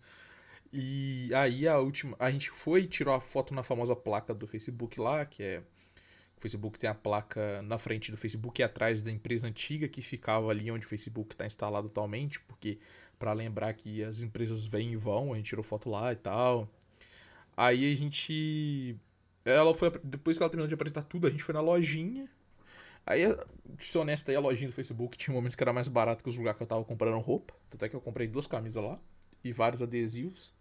E 0.72 1.30
aí 1.34 1.68
a 1.68 1.78
última, 1.78 2.16
a 2.18 2.30
gente 2.30 2.50
foi, 2.50 2.86
tirou 2.86 3.14
a 3.14 3.20
foto 3.20 3.54
na 3.54 3.62
famosa 3.62 3.94
placa 3.94 4.34
do 4.34 4.46
Facebook 4.46 4.98
lá, 4.98 5.24
que 5.24 5.42
é 5.42 5.62
o 6.36 6.40
Facebook 6.40 6.78
tem 6.78 6.90
a 6.90 6.94
placa 6.94 7.62
na 7.62 7.78
frente 7.78 8.10
do 8.10 8.16
Facebook 8.16 8.60
e 8.60 8.64
atrás 8.64 9.00
da 9.02 9.10
empresa 9.10 9.46
antiga 9.46 9.86
que 9.88 10.02
ficava 10.02 10.50
ali 10.50 10.70
onde 10.70 10.86
o 10.86 10.88
Facebook 10.88 11.34
está 11.34 11.46
instalado 11.46 11.86
atualmente, 11.86 12.40
porque 12.40 12.78
para 13.18 13.32
lembrar 13.32 13.72
que 13.74 14.02
as 14.02 14.22
empresas 14.22 14.66
vêm 14.66 14.92
e 14.92 14.96
vão, 14.96 15.32
a 15.32 15.36
gente 15.36 15.46
tirou 15.46 15.62
foto 15.62 15.88
lá 15.88 16.12
e 16.12 16.16
tal. 16.16 16.68
Aí 17.56 17.92
a 17.92 17.96
gente 17.96 18.96
ela 19.44 19.74
foi 19.74 19.90
depois 20.02 20.36
que 20.36 20.42
ela 20.42 20.50
terminou 20.50 20.68
de 20.68 20.74
apresentar 20.74 21.02
tudo, 21.02 21.26
a 21.26 21.30
gente 21.30 21.42
foi 21.42 21.54
na 21.54 21.60
lojinha. 21.60 22.28
Aí, 23.04 23.22
de 23.76 23.84
ser 23.84 23.98
honesto, 23.98 24.28
aí 24.28 24.36
a 24.36 24.40
lojinha 24.40 24.70
do 24.70 24.74
Facebook 24.74 25.16
tinha 25.16 25.34
momentos 25.34 25.56
que 25.56 25.62
era 25.62 25.72
mais 25.72 25.88
barato 25.88 26.22
que 26.22 26.30
os 26.30 26.36
lugares 26.36 26.56
que 26.56 26.62
eu 26.62 26.66
tava 26.66 26.84
comprando 26.84 27.18
roupa. 27.18 27.54
Até 27.72 27.88
que 27.88 27.96
eu 27.96 28.00
comprei 28.00 28.28
duas 28.28 28.46
camisas 28.46 28.82
lá 28.82 28.98
e 29.42 29.50
vários 29.52 29.82
adesivos. 29.82 30.54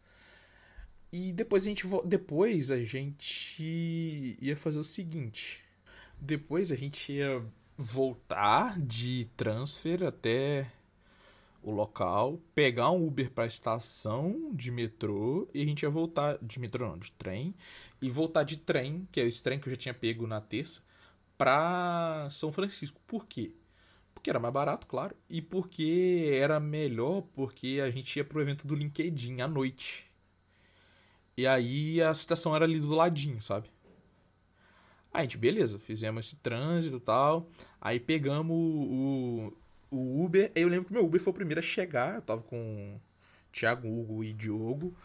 E 1.14 1.32
depois 1.34 1.64
a 1.64 1.66
gente 1.68 1.86
depois 2.06 2.72
a 2.72 2.84
gente 2.84 4.38
ia 4.42 4.56
fazer 4.56 4.80
o 4.80 4.84
seguinte. 4.84 5.64
Depois 6.20 6.72
a 6.72 6.76
gente 6.76 7.12
ia 7.12 7.44
voltar 7.78 8.80
de 8.80 9.28
transfer 9.36 10.04
até 10.04 10.72
o 11.64 11.72
local, 11.72 12.40
pegar 12.56 12.92
um 12.92 13.06
Uber 13.06 13.30
para 13.32 13.44
a 13.44 13.48
estação 13.48 14.52
de 14.54 14.72
metrô 14.72 15.48
e 15.54 15.62
a 15.62 15.66
gente 15.66 15.84
ia 15.84 15.90
voltar 15.90 16.38
de 16.42 16.60
metrô 16.60 16.88
não, 16.88 16.98
de 16.98 17.12
trem 17.12 17.54
e 18.02 18.10
voltar 18.10 18.44
de 18.44 18.58
trem, 18.58 19.08
que 19.12 19.20
é 19.20 19.26
esse 19.26 19.42
trem 19.44 19.60
que 19.60 19.68
eu 19.68 19.72
já 19.72 19.78
tinha 19.78 19.94
pego 19.94 20.26
na 20.26 20.42
terça, 20.42 20.82
para 21.38 22.28
São 22.32 22.52
Francisco. 22.52 23.00
Por 23.06 23.26
quê? 23.26 23.54
Porque 24.14 24.30
era 24.30 24.40
mais 24.40 24.54
barato, 24.54 24.88
claro, 24.88 25.16
e 25.30 25.42
porque 25.42 26.30
era 26.34 26.60
melhor 26.60 27.22
porque 27.34 27.80
a 27.84 27.90
gente 27.90 28.16
ia 28.18 28.26
pro 28.26 28.42
evento 28.42 28.68
do 28.68 28.76
LinkedIn 28.76 29.42
à 29.42 29.48
noite. 29.48 30.12
E 31.38 31.48
aí 31.48 32.02
a 32.02 32.12
estação 32.12 32.56
era 32.56 32.66
ali 32.66 32.80
do 32.80 32.94
ladinho, 32.94 33.42
sabe? 33.42 33.70
Aí 35.14 35.22
a 35.22 35.24
gente, 35.24 35.38
beleza, 35.38 35.80
fizemos 35.80 36.26
esse 36.26 36.36
trânsito 36.38 36.98
e 36.98 37.00
tal. 37.00 37.50
Aí 37.80 38.00
pegamos 38.00 38.56
o, 38.56 39.54
o 39.92 40.24
Uber. 40.24 40.52
Eu 40.56 40.68
lembro 40.70 40.86
que 40.86 40.94
meu 40.94 41.06
Uber 41.06 41.22
foi 41.22 41.32
o 41.32 41.36
primeiro 41.36 41.60
a 41.60 41.62
chegar. 41.62 42.16
Eu 42.16 42.22
tava 42.22 42.42
com 42.42 43.00
Thiago, 43.52 43.88
Hugo 43.88 44.24
e 44.24 44.34
Diogo. 44.34 44.96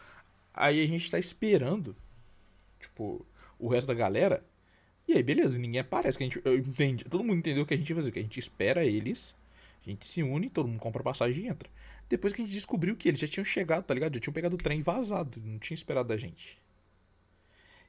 Aí 0.55 0.83
a 0.83 0.87
gente 0.87 1.11
tá 1.11 1.19
esperando, 1.19 1.95
tipo, 2.81 3.27
o 3.59 3.69
resto 3.69 3.89
da 3.89 3.95
galera. 3.95 4.43
E 5.07 5.13
aí, 5.13 5.23
beleza, 5.23 5.59
ninguém 5.59 5.81
aparece. 5.81 6.17
Que 6.17 6.25
a 6.25 6.27
gente, 6.27 6.41
eu 6.45 6.57
entendi, 6.57 7.05
todo 7.05 7.23
mundo 7.23 7.39
entendeu 7.39 7.65
o 7.65 7.67
que 7.67 7.75
a 7.75 7.77
gente 7.77 7.91
ia 7.91 7.97
fazer. 7.97 8.11
Que 8.11 8.21
a 8.21 8.23
gente 8.23 8.39
espera 8.39 8.85
eles, 8.85 9.37
a 9.85 9.91
gente 9.91 10.07
se 10.07 10.23
une, 10.23 10.49
todo 10.49 10.69
mundo 10.69 10.79
compra 10.79 11.03
passagem 11.03 11.45
e 11.45 11.49
entra. 11.49 11.69
Depois 12.09 12.33
que 12.33 12.41
a 12.41 12.45
gente 12.45 12.55
descobriu 12.55 12.97
que 12.97 13.09
eles 13.09 13.21
já 13.21 13.27
tinham 13.27 13.45
chegado, 13.45 13.85
tá 13.85 13.93
ligado? 13.93 14.15
Já 14.15 14.21
tinham 14.21 14.35
pegado 14.35 14.55
o 14.55 14.59
trem 14.59 14.81
vazado. 14.81 15.41
Não 15.45 15.59
tinha 15.59 15.75
esperado 15.75 16.13
a 16.13 16.17
gente. 16.17 16.59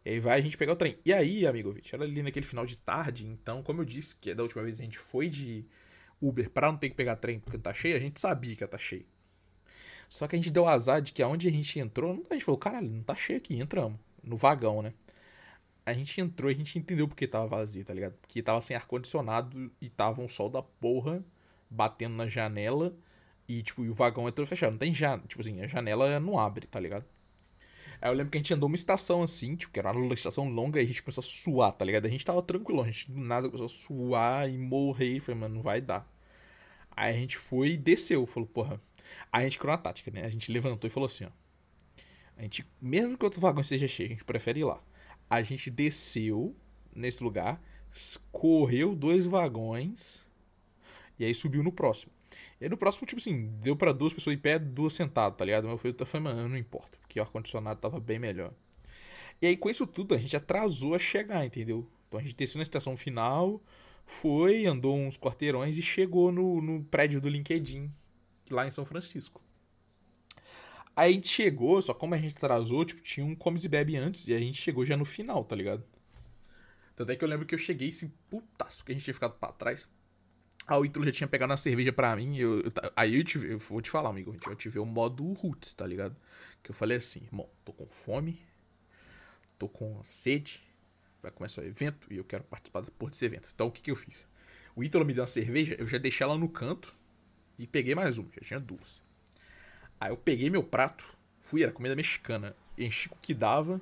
E 0.04 0.12
aí 0.12 0.20
vai 0.20 0.39
a 0.39 0.42
gente 0.42 0.58
pegar 0.58 0.74
o 0.74 0.75
trem. 0.75 0.98
E 1.06 1.13
aí, 1.13 1.46
amigo 1.46 1.75
era 1.92 2.04
ali 2.04 2.24
naquele 2.24 2.46
final 2.46 2.66
de 2.66 2.77
tarde, 2.77 3.25
então, 3.25 3.62
como 3.62 3.82
eu 3.82 3.86
disse, 3.86 4.16
que 4.16 4.34
da 4.34 4.42
última 4.42 4.63
vez 4.63 4.80
a 4.80 4.84
gente 4.84 4.98
foi 4.98 5.30
de 5.30 5.66
Uber 6.21 6.50
pra 6.50 6.71
não 6.71 6.77
ter 6.77 6.89
que 6.89 6.95
pegar 6.95 7.15
trem 7.15 7.39
porque 7.39 7.57
tá 7.57 7.74
cheio, 7.74 7.95
a 7.95 8.00
gente 8.00 8.19
sabia 8.19 8.55
que 8.55 8.63
ia 8.63 8.67
tá 8.67 8.77
cheio. 8.77 9.05
Só 10.09 10.27
que 10.27 10.36
a 10.36 10.39
gente 10.39 10.50
deu 10.50 10.67
azar 10.67 11.01
de 11.01 11.12
que 11.12 11.21
aonde 11.21 11.47
a 11.47 11.51
gente 11.51 11.79
entrou, 11.79 12.25
a 12.29 12.33
gente 12.33 12.45
falou, 12.45 12.57
caralho, 12.57 12.89
não 12.89 13.03
tá 13.03 13.15
cheio 13.15 13.38
aqui, 13.38 13.59
entramos. 13.59 14.00
No 14.24 14.36
vagão, 14.36 14.81
né? 14.81 14.93
A 15.86 15.93
gente 15.93 16.19
entrou 16.19 16.51
e 16.51 16.53
a 16.53 16.57
gente 16.57 16.77
entendeu 16.77 17.07
porque 17.07 17.27
tava 17.27 17.47
vazio, 17.47 17.83
tá 17.86 17.93
ligado? 17.93 18.13
Porque 18.21 18.41
tava 18.41 18.59
sem 18.62 18.75
ar-condicionado 18.75 19.71
e 19.81 19.89
tava 19.89 20.21
um 20.21 20.27
sol 20.27 20.50
da 20.50 20.62
porra 20.62 21.24
batendo 21.69 22.15
na 22.15 22.27
janela. 22.27 22.93
E, 23.47 23.63
tipo, 23.63 23.86
e 23.86 23.89
o 23.89 23.93
vagão 23.93 24.27
entrou 24.27 24.45
fechado. 24.45 24.71
Não 24.71 24.77
tem 24.77 24.93
janela. 24.93 25.24
Tipo 25.27 25.41
assim, 25.41 25.62
a 25.62 25.67
janela 25.67 26.19
não 26.19 26.38
abre, 26.38 26.67
tá 26.67 26.79
ligado? 26.79 27.05
Aí 28.01 28.10
eu 28.10 28.13
lembro 28.13 28.32
que 28.32 28.38
a 28.38 28.42
gente 28.42 28.54
andou 28.54 28.68
uma 28.68 28.75
estação 28.75 29.24
assim, 29.24 29.56
tipo, 29.56 29.74
que 29.74 29.80
era 29.80 29.92
uma 29.92 30.13
estação 30.13 30.50
longa, 30.50 30.80
e 30.80 30.84
a 30.84 30.88
gente 30.88 31.01
começou 31.01 31.22
a 31.22 31.25
suar, 31.25 31.72
tá 31.72 31.84
ligado? 31.84 32.06
A 32.06 32.10
gente 32.10 32.25
tava 32.25 32.42
tranquilo, 32.42 32.82
a 32.82 32.86
gente 32.86 33.12
do 33.12 33.20
nada 33.20 33.50
começou 33.50 33.66
a 33.66 33.70
suar 33.70 34.50
e 34.50 34.58
morrer. 34.58 35.18
E 35.18 35.20
falei, 35.20 35.42
mano, 35.42 35.56
não 35.56 35.62
vai 35.62 35.82
dar. 35.82 36.08
Aí 36.92 37.13
a 37.13 37.18
gente 37.18 37.38
foi 37.38 37.72
e 37.72 37.77
desceu, 37.77 38.25
falou, 38.25 38.48
porra. 38.48 38.82
Aí 39.32 39.42
a 39.42 39.44
gente 39.44 39.60
criou 39.60 39.72
uma 39.72 39.77
tática, 39.77 40.12
né? 40.12 40.25
A 40.25 40.30
gente 40.30 40.51
levantou 40.51 40.88
e 40.88 40.92
falou 40.92 41.06
assim, 41.06 41.25
ó. 41.25 41.30
A 42.38 42.44
gente, 42.44 42.66
mesmo 42.80 43.18
que 43.18 43.25
outro 43.25 43.42
vagão 43.42 43.62
esteja 43.62 43.88
cheio, 43.88 44.10
a 44.10 44.12
gente 44.12 44.25
prefere 44.25 44.60
ir 44.60 44.63
lá. 44.63 44.82
A 45.30 45.42
gente 45.42 45.72
desceu 45.72 46.56
nesse 46.96 47.24
lugar, 47.24 47.62
correu 48.32 48.96
dois 48.96 49.25
vagões 49.25 50.25
e 51.18 51.25
aí 51.25 51.34
subiu 51.34 51.63
no 51.63 51.72
próximo. 51.72 52.12
E 52.59 52.65
aí 52.65 52.69
no 52.69 52.77
próximo, 52.77 53.05
tipo 53.05 53.19
assim, 53.19 53.47
deu 53.59 53.75
para 53.75 53.93
duas 53.93 54.13
pessoas 54.13 54.35
em 54.35 54.39
pé, 54.39 54.57
duas 54.57 54.93
sentadas, 54.93 55.37
tá 55.37 55.45
ligado? 55.45 55.67
Mas 55.67 55.79
eu 55.83 56.05
falei, 56.05 56.23
mano, 56.23 56.49
não 56.49 56.57
importa, 56.57 56.97
porque 56.99 57.19
o 57.19 57.23
ar-condicionado 57.23 57.79
tava 57.79 57.99
bem 57.99 58.17
melhor. 58.17 58.51
E 59.41 59.47
aí 59.47 59.55
com 59.55 59.69
isso 59.69 59.85
tudo 59.85 60.15
a 60.15 60.17
gente 60.17 60.35
atrasou 60.35 60.95
a 60.95 60.99
chegar, 60.99 61.45
entendeu? 61.45 61.87
Então 62.07 62.19
a 62.19 62.23
gente 62.23 62.35
desceu 62.35 62.57
na 62.57 62.63
estação 62.63 62.97
final, 62.97 63.61
foi, 64.05 64.65
andou 64.65 64.97
uns 64.97 65.17
quarteirões 65.17 65.77
e 65.77 65.81
chegou 65.81 66.31
no, 66.31 66.61
no 66.61 66.83
prédio 66.85 67.21
do 67.21 67.29
LinkedIn, 67.29 67.91
lá 68.49 68.65
em 68.65 68.71
São 68.71 68.85
Francisco. 68.85 69.41
Aí 70.95 71.11
a 71.11 71.13
gente 71.13 71.29
chegou, 71.29 71.79
só 71.79 71.93
como 71.93 72.15
a 72.15 72.17
gente 72.17 72.35
atrasou, 72.35 72.83
tipo, 72.83 73.01
tinha 73.03 73.23
um 73.23 73.35
comes 73.35 73.65
e 73.65 73.69
bebe 73.69 73.95
antes, 73.95 74.27
e 74.27 74.33
a 74.33 74.39
gente 74.39 74.59
chegou 74.59 74.83
já 74.83 74.97
no 74.97 75.05
final, 75.05 75.43
tá 75.43 75.55
ligado? 75.55 75.83
Tanto 76.95 77.11
é 77.11 77.15
que 77.15 77.23
eu 77.23 77.29
lembro 77.29 77.45
que 77.45 77.53
eu 77.53 77.59
cheguei 77.59 77.89
assim, 77.89 78.11
putaço, 78.27 78.83
que 78.83 78.91
a 78.91 78.95
gente 78.95 79.03
tinha 79.03 79.13
ficado 79.13 79.37
pra 79.37 79.51
trás. 79.51 79.87
A 80.67 80.77
o 80.77 80.86
Ítalo 80.86 81.05
já 81.05 81.12
tinha 81.13 81.27
pegado 81.27 81.53
a 81.53 81.57
cerveja 81.57 81.93
pra 81.93 82.13
mim. 82.15 82.38
Eu, 82.38 82.59
eu, 82.59 82.71
aí 82.93 83.15
eu, 83.15 83.43
eu 83.43 83.57
vou 83.57 83.81
te 83.81 83.89
falar, 83.89 84.09
amigo. 84.09 84.36
Eu 84.45 84.55
tive 84.55 84.79
o 84.79 84.86
modo 84.86 85.24
roots, 85.33 85.74
tá 85.74 85.88
ligado? 85.88 86.15
Que 86.62 86.71
eu 86.71 86.75
falei 86.75 86.97
assim, 86.97 87.24
irmão, 87.24 87.50
tô 87.63 87.71
com 87.71 87.88
fome, 87.88 88.38
tô 89.57 89.69
com 89.69 90.03
sede, 90.03 90.62
vai 91.21 91.31
começar 91.31 91.62
o 91.62 91.65
evento 91.65 92.12
e 92.12 92.17
eu 92.17 92.25
quero 92.25 92.43
participar 92.43 92.81
da 92.81 93.07
desse 93.07 93.24
evento. 93.24 93.47
Então 93.53 93.67
o 93.67 93.71
que 93.71 93.81
que 93.81 93.91
eu 93.91 93.95
fiz? 93.95 94.27
O 94.75 94.83
Ítalo 94.83 95.05
me 95.05 95.13
deu 95.13 95.21
uma 95.21 95.27
cerveja, 95.27 95.75
eu 95.79 95.88
já 95.88 95.97
deixei 95.97 96.25
ela 96.25 96.38
no 96.38 96.50
canto 96.50 96.93
e 97.57 97.65
peguei 97.65 97.95
mais 97.95 98.17
uma, 98.17 98.29
já 98.33 98.41
tinha 98.41 98.59
duas. 98.59 99.01
Aí 100.00 100.12
eu 100.12 100.17
peguei 100.17 100.50
meu 100.50 100.63
prato, 100.63 101.17
fui, 101.39 101.63
era 101.63 101.71
comida 101.71 101.95
mexicana, 101.95 102.55
enchi 102.77 103.07
o 103.09 103.15
que 103.21 103.33
dava 103.33 103.81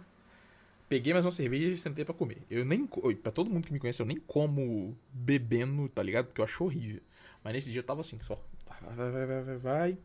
Peguei 0.88 1.14
mais 1.14 1.26
uma 1.26 1.32
cerveja 1.32 1.68
e 1.68 1.78
sentei 1.78 2.06
para 2.06 2.14
comer. 2.14 2.44
Eu 2.50 2.64
nem. 2.64 2.86
para 2.86 3.32
todo 3.32 3.50
mundo 3.50 3.66
que 3.66 3.74
me 3.74 3.80
conhece, 3.80 4.02
eu 4.02 4.06
nem 4.06 4.20
como 4.20 4.96
bebendo, 5.12 5.90
tá 5.90 6.04
ligado? 6.04 6.28
Porque 6.28 6.40
eu 6.40 6.46
acho 6.46 6.64
horrível. 6.64 7.02
Mas 7.44 7.54
nesse 7.54 7.72
dia 7.72 7.80
eu 7.80 7.84
tava 7.84 8.02
assim, 8.02 8.20
só. 8.22 8.40
Vai, 8.68 8.96
vai, 8.96 9.26
vai, 9.26 9.44
vai, 9.44 9.58
vai. 9.58 9.98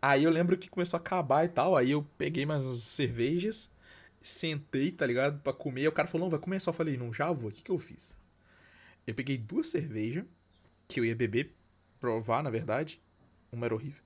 Aí 0.00 0.24
eu 0.24 0.30
lembro 0.30 0.56
que 0.58 0.68
começou 0.68 0.98
a 0.98 1.00
acabar 1.00 1.44
e 1.44 1.48
tal. 1.48 1.76
Aí 1.76 1.90
eu 1.90 2.06
peguei 2.18 2.44
mais 2.44 2.64
umas 2.64 2.82
cervejas, 2.82 3.70
sentei, 4.20 4.92
tá 4.92 5.06
ligado? 5.06 5.40
Pra 5.40 5.52
comer. 5.52 5.88
O 5.88 5.92
cara 5.92 6.08
falou, 6.08 6.26
não, 6.26 6.30
vai 6.30 6.40
começar. 6.40 6.70
Eu 6.70 6.74
falei, 6.74 6.96
não, 6.96 7.12
já 7.12 7.32
vou. 7.32 7.48
O 7.50 7.52
que, 7.52 7.62
que 7.62 7.70
eu 7.70 7.78
fiz? 7.78 8.14
Eu 9.06 9.14
peguei 9.14 9.38
duas 9.38 9.68
cervejas 9.68 10.24
que 10.86 11.00
eu 11.00 11.04
ia 11.04 11.16
beber, 11.16 11.54
provar, 11.98 12.42
na 12.42 12.50
verdade. 12.50 13.00
Uma 13.50 13.66
era 13.66 13.74
horrível. 13.74 14.05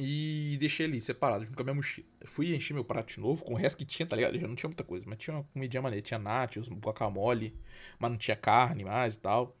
E 0.00 0.56
deixei 0.60 0.86
ali, 0.86 1.00
separado, 1.00 1.44
junto 1.44 1.56
com 1.56 1.62
a 1.62 1.64
minha 1.64 1.74
mochila. 1.74 2.06
Fui 2.24 2.54
encher 2.54 2.72
meu 2.72 2.84
prato 2.84 3.12
de 3.12 3.18
novo, 3.20 3.44
com 3.44 3.54
o 3.54 3.56
resto 3.56 3.78
que 3.78 3.84
tinha, 3.84 4.06
tá 4.06 4.14
ligado? 4.14 4.38
Já 4.38 4.46
não 4.46 4.54
tinha 4.54 4.68
muita 4.68 4.84
coisa, 4.84 5.04
mas 5.08 5.18
tinha 5.18 5.34
uma 5.34 5.42
comidinha 5.42 5.82
maneira. 5.82 6.00
Tinha 6.00 6.18
nachos, 6.20 6.68
guacamole, 6.68 7.52
mas 7.98 8.10
não 8.10 8.16
tinha 8.16 8.36
carne 8.36 8.84
mais 8.84 9.16
e 9.16 9.18
tal. 9.18 9.56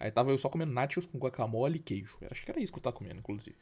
Aí 0.00 0.10
tava 0.10 0.32
eu 0.32 0.38
só 0.38 0.48
comendo 0.48 0.72
nachos 0.72 1.06
com 1.06 1.18
guacamole 1.18 1.76
e 1.76 1.78
queijo. 1.78 2.18
Acho 2.28 2.44
que 2.44 2.50
era 2.50 2.60
isso 2.60 2.72
que 2.72 2.78
eu 2.78 2.82
tava 2.82 2.96
comendo, 2.96 3.20
inclusive. 3.20 3.56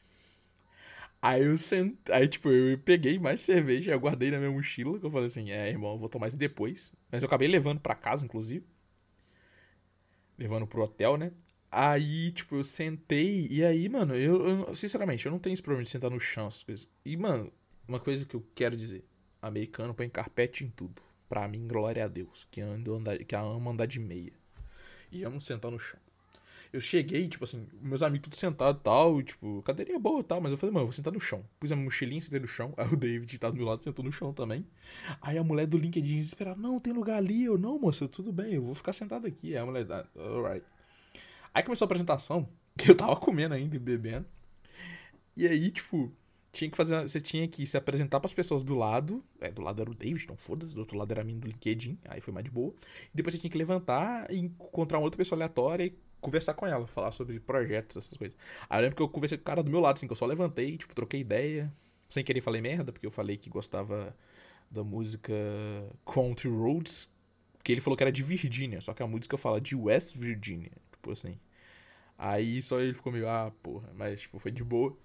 Aí 1.21 1.43
eu 1.43 1.59
sentei, 1.59 2.15
aí 2.15 2.27
tipo, 2.27 2.51
eu 2.51 2.79
peguei 2.79 3.19
mais 3.19 3.41
cerveja, 3.41 3.93
eu 3.93 4.01
guardei 4.01 4.31
na 4.31 4.39
minha 4.39 4.51
mochila, 4.51 4.99
que 4.99 5.07
eu 5.07 5.11
falei 5.11 5.27
assim, 5.27 5.51
é, 5.51 5.69
irmão, 5.69 5.93
eu 5.93 5.99
vou 5.99 6.09
tomar 6.09 6.29
isso 6.29 6.39
depois. 6.39 6.95
Mas 7.13 7.23
eu 7.23 7.27
acabei 7.27 7.49
levando 7.49 7.81
para 7.81 7.95
casa, 7.95 8.25
inclusive. 8.25 8.67
Levando 10.39 10.67
pro 10.67 10.83
hotel, 10.83 11.17
né? 11.19 11.33
Aí, 11.77 12.31
tipo, 12.31 12.55
eu 12.55 12.63
sentei 12.63 13.49
e 13.51 13.65
aí, 13.65 13.89
mano, 13.89 14.15
eu, 14.15 14.47
eu, 14.47 14.75
sinceramente, 14.77 15.27
eu 15.27 15.33
não 15.33 15.41
tenho 15.41 15.55
esse 15.55 15.63
problema 15.63 15.83
de 15.83 15.91
sentar 15.91 16.09
no 16.09 16.21
chão, 16.21 16.47
essas 16.47 16.63
coisas. 16.63 16.89
E, 17.05 17.17
mano, 17.17 17.53
uma 17.89 17.99
coisa 17.99 18.25
que 18.25 18.37
eu 18.37 18.47
quero 18.55 18.77
dizer: 18.77 19.05
americano 19.43 19.93
põe 19.93 20.09
carpete 20.09 20.63
em 20.63 20.69
tudo. 20.69 21.03
Pra 21.29 21.49
mim, 21.49 21.67
glória 21.67 22.05
a 22.05 22.07
Deus, 22.07 22.47
que, 22.49 22.61
ando 22.61 22.95
andar, 22.95 23.19
que 23.19 23.35
ama 23.35 23.73
andar 23.73 23.87
de 23.87 23.99
meia. 23.99 24.33
E 25.11 25.25
amo 25.25 25.41
sentar 25.41 25.69
no 25.69 25.79
chão. 25.81 25.99
Eu 26.73 26.81
cheguei, 26.81 27.27
tipo 27.29 27.43
assim, 27.43 27.67
meus 27.81 28.05
amigos 28.05 28.29
tudo 28.29 28.37
sentados 28.37 28.81
e 28.81 28.85
tal, 28.85 29.21
e 29.21 29.25
tipo, 29.25 29.61
cadeirinha 29.63 29.99
boa 29.99 30.21
e 30.21 30.25
tal, 30.25 30.41
mas 30.41 30.53
eu 30.53 30.59
falei, 30.59 30.73
mano, 30.73 30.83
eu 30.83 30.87
vou 30.87 30.93
sentar 30.93 31.13
no 31.13 31.19
chão. 31.19 31.45
Pus 31.59 31.73
a 31.73 31.77
mochilinha, 31.77 32.21
sentei 32.21 32.39
no 32.39 32.47
chão, 32.47 32.73
aí 32.79 32.87
o 32.87 32.97
David 32.97 33.37
tá 33.37 33.51
do 33.51 33.57
meu 33.57 33.67
lado, 33.67 33.83
sentou 33.83 34.05
no 34.05 34.13
chão 34.13 34.33
também. 34.33 34.65
Aí 35.21 35.37
a 35.37 35.43
mulher 35.43 35.67
do 35.67 35.77
LinkedIn 35.77 36.19
desesperada, 36.19 36.61
não, 36.61 36.79
tem 36.79 36.93
lugar 36.93 37.17
ali, 37.17 37.45
eu, 37.45 37.59
não, 37.59 37.81
moça, 37.81 38.07
tudo 38.07 38.33
bem, 38.33 38.55
eu 38.55 38.63
vou 38.63 38.77
ficar 38.77 38.93
sentado 38.93 39.27
aqui. 39.27 39.55
Aí 39.55 39.59
a 39.59 39.67
mulher, 39.67 39.87
ah, 39.91 40.07
alright. 40.17 40.65
Aí 41.55 41.63
começou 41.63 41.87
a 41.87 41.87
apresentação, 41.87 42.49
que 42.77 42.91
eu 42.91 42.97
tava 42.97 43.17
comendo 43.17 43.55
ainda 43.55 43.77
e 43.77 43.79
bebendo. 43.79 44.27
E 45.37 45.47
aí, 45.47 45.71
tipo, 45.71 46.13
tinha 46.55 46.71
que 46.71 46.77
fazer. 46.77 47.03
Você 47.03 47.21
tinha 47.21 47.47
que 47.49 47.67
se 47.67 47.77
apresentar 47.77 48.21
para 48.21 48.29
as 48.29 48.35
pessoas 48.35 48.63
do 48.63 48.75
lado. 48.75 49.23
É, 49.41 49.51
do 49.51 49.63
lado 49.63 49.83
era 49.83 49.91
o 49.91 49.95
David, 49.95 50.25
então 50.25 50.37
foda-se. 50.37 50.75
Do 50.75 50.81
outro 50.81 50.97
lado 50.97 51.11
era 51.11 51.21
a 51.21 51.25
minha 51.25 51.39
do 51.39 51.49
LinkedIn. 51.49 51.99
Aí 52.09 52.21
foi 52.21 52.33
mais 52.33 52.45
de 52.45 52.51
boa. 52.51 52.73
E 53.13 53.17
depois 53.17 53.35
você 53.35 53.41
tinha 53.41 53.51
que 53.51 53.59
levantar 53.59 54.31
e 54.31 54.39
encontrar 54.39 54.99
uma 54.99 55.05
outra 55.05 55.19
pessoa 55.19 55.37
aleatória 55.37 55.85
e 55.85 55.95
conversar 56.21 56.55
com 56.55 56.67
ela, 56.67 56.87
falar 56.87 57.11
sobre 57.11 57.39
projetos, 57.39 57.97
essas 57.97 58.17
coisas. 58.17 58.37
Aí 58.71 58.79
eu 58.79 58.83
lembro 58.83 58.97
que 58.97 59.03
eu 59.03 59.09
conversei 59.09 59.37
com 59.37 59.43
o 59.43 59.45
cara 59.45 59.63
do 59.63 59.71
meu 59.71 59.81
lado, 59.81 59.97
assim, 59.97 60.07
que 60.07 60.13
eu 60.13 60.17
só 60.17 60.25
levantei, 60.25 60.79
tipo, 60.79 60.95
troquei 60.95 61.21
ideia. 61.21 61.73
Sem 62.09 62.25
querer 62.25 62.41
falei 62.41 62.61
merda, 62.61 62.93
porque 62.93 63.07
eu 63.07 63.11
falei 63.11 63.37
que 63.37 63.51
gostava 63.51 64.17
da 64.71 64.85
música 64.85 65.35
Country 66.07 66.49
Roads. 66.49 67.13
Que 67.63 67.73
ele 67.73 67.81
falou 67.81 67.97
que 67.97 68.03
era 68.03 68.13
de 68.13 68.23
Virgínia, 68.23 68.81
só 68.81 68.93
que 68.93 69.03
a 69.03 69.07
música 69.07 69.37
fala 69.37 69.61
de 69.61 69.75
West 69.75 70.15
Virginia. 70.17 70.73
Tipo 71.05 71.13
assim. 71.13 71.39
Aí 72.17 72.63
só 72.63 72.81
ele 72.81 72.95
ficou 72.95 73.13
meio, 73.13 73.29
ah, 73.29 73.53
porra, 73.63 73.91
mas 73.95 74.23
tipo, 74.23 74.39
foi 74.39 74.51
de 74.51 74.65
boa. 74.65 74.97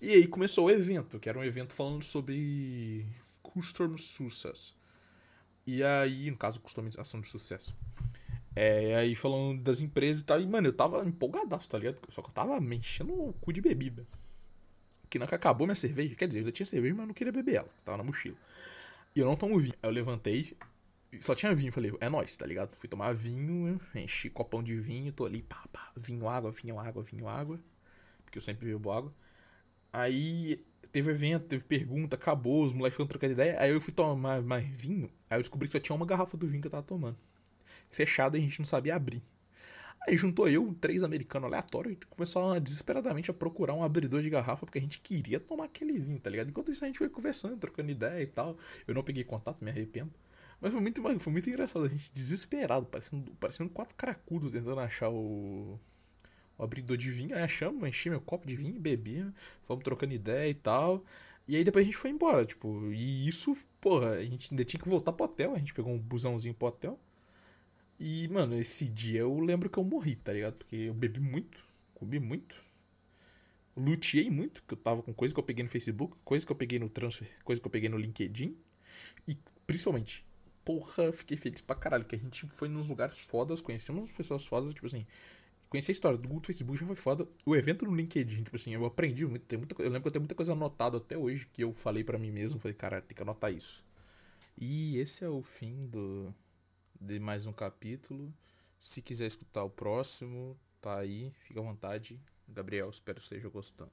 E 0.00 0.10
aí 0.10 0.26
começou 0.26 0.66
o 0.66 0.70
evento, 0.70 1.20
que 1.20 1.28
era 1.28 1.38
um 1.38 1.44
evento 1.44 1.74
falando 1.74 2.02
sobre 2.02 3.06
Customer 3.42 3.98
Success. 3.98 4.74
E 5.66 5.82
aí, 5.82 6.30
no 6.30 6.36
caso, 6.36 6.58
customização 6.60 7.20
de 7.20 7.28
sucesso. 7.28 7.76
É, 8.56 8.96
aí 8.96 9.14
falando 9.14 9.62
das 9.62 9.80
empresas 9.80 10.22
e 10.22 10.24
tal. 10.24 10.40
E, 10.40 10.46
mano, 10.46 10.68
eu 10.68 10.72
tava 10.72 11.06
empolgadaço, 11.06 11.68
tá 11.68 11.78
ligado? 11.78 12.00
Só 12.08 12.22
que 12.22 12.30
eu 12.30 12.34
tava 12.34 12.58
me 12.60 12.76
enchendo 12.78 13.12
o 13.12 13.32
cu 13.34 13.52
de 13.52 13.60
bebida. 13.60 14.06
Que 15.08 15.18
não 15.18 15.26
que 15.26 15.34
acabou 15.34 15.66
minha 15.66 15.74
cerveja. 15.74 16.16
Quer 16.16 16.28
dizer, 16.28 16.40
eu 16.40 16.46
já 16.46 16.52
tinha 16.52 16.66
cerveja, 16.66 16.94
mas 16.94 17.06
não 17.06 17.14
queria 17.14 17.32
beber 17.32 17.56
ela. 17.56 17.68
Tava 17.84 17.98
na 17.98 18.04
mochila. 18.04 18.36
E 19.14 19.20
eu 19.20 19.26
não 19.26 19.36
tomo 19.36 19.58
vinho. 19.58 19.74
Aí 19.82 19.88
eu 19.88 19.92
levantei, 19.92 20.56
só 21.20 21.34
tinha 21.34 21.54
vinho. 21.54 21.72
Falei, 21.72 21.92
é 22.00 22.08
nóis, 22.08 22.36
tá 22.36 22.46
ligado? 22.46 22.76
Fui 22.76 22.88
tomar 22.88 23.12
vinho, 23.14 23.80
enchi 23.94 24.30
copão 24.30 24.62
de 24.62 24.76
vinho, 24.76 25.12
tô 25.12 25.24
ali, 25.26 25.42
pá, 25.42 25.64
pá, 25.72 25.92
vinho, 25.96 26.28
água, 26.28 26.50
vinho, 26.50 26.78
água, 26.78 27.02
vinho, 27.02 27.28
água. 27.28 27.60
Porque 28.24 28.38
eu 28.38 28.42
sempre 28.42 28.66
bebo 28.66 28.90
água. 28.90 29.12
Aí 29.92 30.64
teve 30.90 31.10
evento, 31.10 31.46
teve 31.46 31.64
pergunta, 31.64 32.16
acabou, 32.16 32.64
os 32.64 32.72
moleques 32.72 32.96
foram 32.96 33.08
trocando 33.08 33.32
ideia. 33.32 33.60
Aí 33.60 33.70
eu 33.70 33.80
fui 33.80 33.92
tomar 33.92 34.42
mais, 34.42 34.66
vinho. 34.66 35.10
Aí 35.28 35.38
eu 35.38 35.42
descobri 35.42 35.68
que 35.68 35.72
só 35.72 35.80
tinha 35.80 35.96
uma 35.96 36.06
garrafa 36.06 36.36
do 36.36 36.46
vinho 36.46 36.60
que 36.62 36.68
eu 36.68 36.70
tava 36.70 36.82
tomando. 36.82 37.16
Fechada 37.90 38.38
a 38.38 38.40
gente 38.40 38.58
não 38.58 38.66
sabia 38.66 38.94
abrir. 38.96 39.22
Aí 40.06 40.16
juntou 40.16 40.48
eu, 40.48 40.74
três 40.80 41.02
americanos 41.02 41.46
aleatórios, 41.46 41.94
e 41.94 42.06
começou 42.06 42.58
desesperadamente 42.58 43.30
a 43.30 43.34
procurar 43.34 43.74
um 43.74 43.84
abridor 43.84 44.20
de 44.20 44.28
garrafa, 44.30 44.66
porque 44.66 44.78
a 44.78 44.80
gente 44.80 44.98
queria 44.98 45.38
tomar 45.38 45.64
aquele 45.64 45.96
vinho, 45.98 46.18
tá 46.18 46.28
ligado? 46.28 46.50
Enquanto 46.50 46.72
isso 46.72 46.84
a 46.84 46.88
gente 46.88 46.98
foi 46.98 47.08
conversando, 47.08 47.56
trocando 47.56 47.90
ideia 47.90 48.20
e 48.20 48.26
tal. 48.26 48.56
Eu 48.86 48.94
não 48.94 49.02
peguei 49.04 49.22
contato, 49.22 49.62
me 49.64 49.70
arrependo. 49.70 50.10
Mas 50.62 50.70
foi 50.70 50.80
muito, 50.80 51.02
foi 51.18 51.32
muito 51.32 51.50
engraçado, 51.50 51.84
a 51.84 51.88
gente 51.88 52.12
desesperado, 52.14 52.86
parecendo, 52.86 53.32
parecendo 53.32 53.68
quatro 53.68 53.96
cracudos 53.96 54.52
tentando 54.52 54.78
achar 54.78 55.10
o, 55.10 55.76
o 56.56 56.62
abridor 56.62 56.96
de 56.96 57.10
vinho. 57.10 57.34
Aí 57.34 57.42
achamos, 57.42 57.86
enchi 57.88 58.08
meu 58.08 58.20
copo 58.20 58.46
de 58.46 58.54
vinho, 58.54 58.78
bebi, 58.78 59.26
fomos 59.64 59.82
trocando 59.82 60.14
ideia 60.14 60.48
e 60.48 60.54
tal. 60.54 61.04
E 61.48 61.56
aí 61.56 61.64
depois 61.64 61.82
a 61.82 61.86
gente 61.86 61.96
foi 61.96 62.10
embora, 62.10 62.46
tipo, 62.46 62.92
e 62.92 63.26
isso, 63.26 63.56
porra, 63.80 64.12
a 64.12 64.24
gente 64.24 64.52
ainda 64.52 64.64
tinha 64.64 64.80
que 64.80 64.88
voltar 64.88 65.12
pro 65.12 65.24
hotel, 65.24 65.52
a 65.52 65.58
gente 65.58 65.74
pegou 65.74 65.92
um 65.92 65.98
busãozinho 65.98 66.54
pro 66.54 66.68
hotel. 66.68 66.96
E, 67.98 68.28
mano, 68.28 68.54
esse 68.54 68.88
dia 68.88 69.20
eu 69.22 69.40
lembro 69.40 69.68
que 69.68 69.78
eu 69.78 69.84
morri, 69.84 70.14
tá 70.14 70.32
ligado? 70.32 70.54
Porque 70.54 70.76
eu 70.76 70.94
bebi 70.94 71.18
muito, 71.18 71.58
comi 71.92 72.20
muito, 72.20 72.54
luteei 73.76 74.30
muito, 74.30 74.62
que 74.62 74.74
eu 74.74 74.78
tava 74.78 75.02
com 75.02 75.12
coisa 75.12 75.34
que 75.34 75.40
eu 75.40 75.44
peguei 75.44 75.64
no 75.64 75.68
Facebook, 75.68 76.16
coisa 76.24 76.46
que 76.46 76.52
eu 76.52 76.56
peguei 76.56 76.78
no 76.78 76.88
transfer, 76.88 77.28
coisa 77.42 77.60
que 77.60 77.66
eu 77.66 77.70
peguei 77.70 77.88
no 77.88 77.98
LinkedIn. 77.98 78.56
E, 79.26 79.36
principalmente, 79.66 80.24
porra, 80.64 81.12
fiquei 81.12 81.36
feliz 81.36 81.60
pra 81.60 81.76
caralho, 81.76 82.04
que 82.04 82.16
a 82.16 82.18
gente 82.18 82.46
foi 82.48 82.68
nos 82.68 82.88
lugares 82.88 83.18
fodas, 83.20 83.60
conhecemos 83.60 84.10
pessoas 84.12 84.46
fodas, 84.46 84.72
tipo 84.74 84.86
assim, 84.86 85.06
conheci 85.68 85.90
a 85.90 85.92
história 85.92 86.18
do 86.18 86.28
Google 86.28 86.44
Facebook 86.44 86.78
já 86.78 86.86
foi 86.86 86.96
foda. 86.96 87.28
O 87.46 87.56
evento 87.56 87.84
no 87.84 87.94
LinkedIn, 87.94 88.44
tipo 88.44 88.56
assim, 88.56 88.72
eu 88.74 88.84
aprendi 88.84 89.26
muito, 89.26 89.44
tem 89.44 89.58
muita, 89.58 89.74
eu 89.82 89.86
lembro 89.86 90.02
que 90.02 90.08
eu 90.08 90.12
tenho 90.12 90.22
muita 90.22 90.34
coisa 90.34 90.52
anotada 90.52 90.98
até 90.98 91.16
hoje 91.16 91.46
que 91.52 91.62
eu 91.62 91.72
falei 91.72 92.04
para 92.04 92.18
mim 92.18 92.30
mesmo, 92.30 92.60
falei, 92.60 92.74
cara, 92.74 93.00
tem 93.00 93.14
que 93.14 93.22
anotar 93.22 93.52
isso. 93.52 93.84
E 94.58 94.98
esse 94.98 95.24
é 95.24 95.28
o 95.28 95.42
fim 95.42 95.86
do 95.88 96.34
de 97.00 97.18
mais 97.18 97.46
um 97.46 97.52
capítulo. 97.52 98.32
Se 98.80 99.02
quiser 99.02 99.26
escutar 99.26 99.64
o 99.64 99.70
próximo, 99.70 100.56
tá 100.80 100.98
aí, 100.98 101.32
fica 101.44 101.60
à 101.60 101.62
vontade. 101.62 102.20
Gabriel, 102.48 102.90
espero 102.90 103.18
que 103.18 103.22
esteja 103.22 103.48
gostando. 103.48 103.90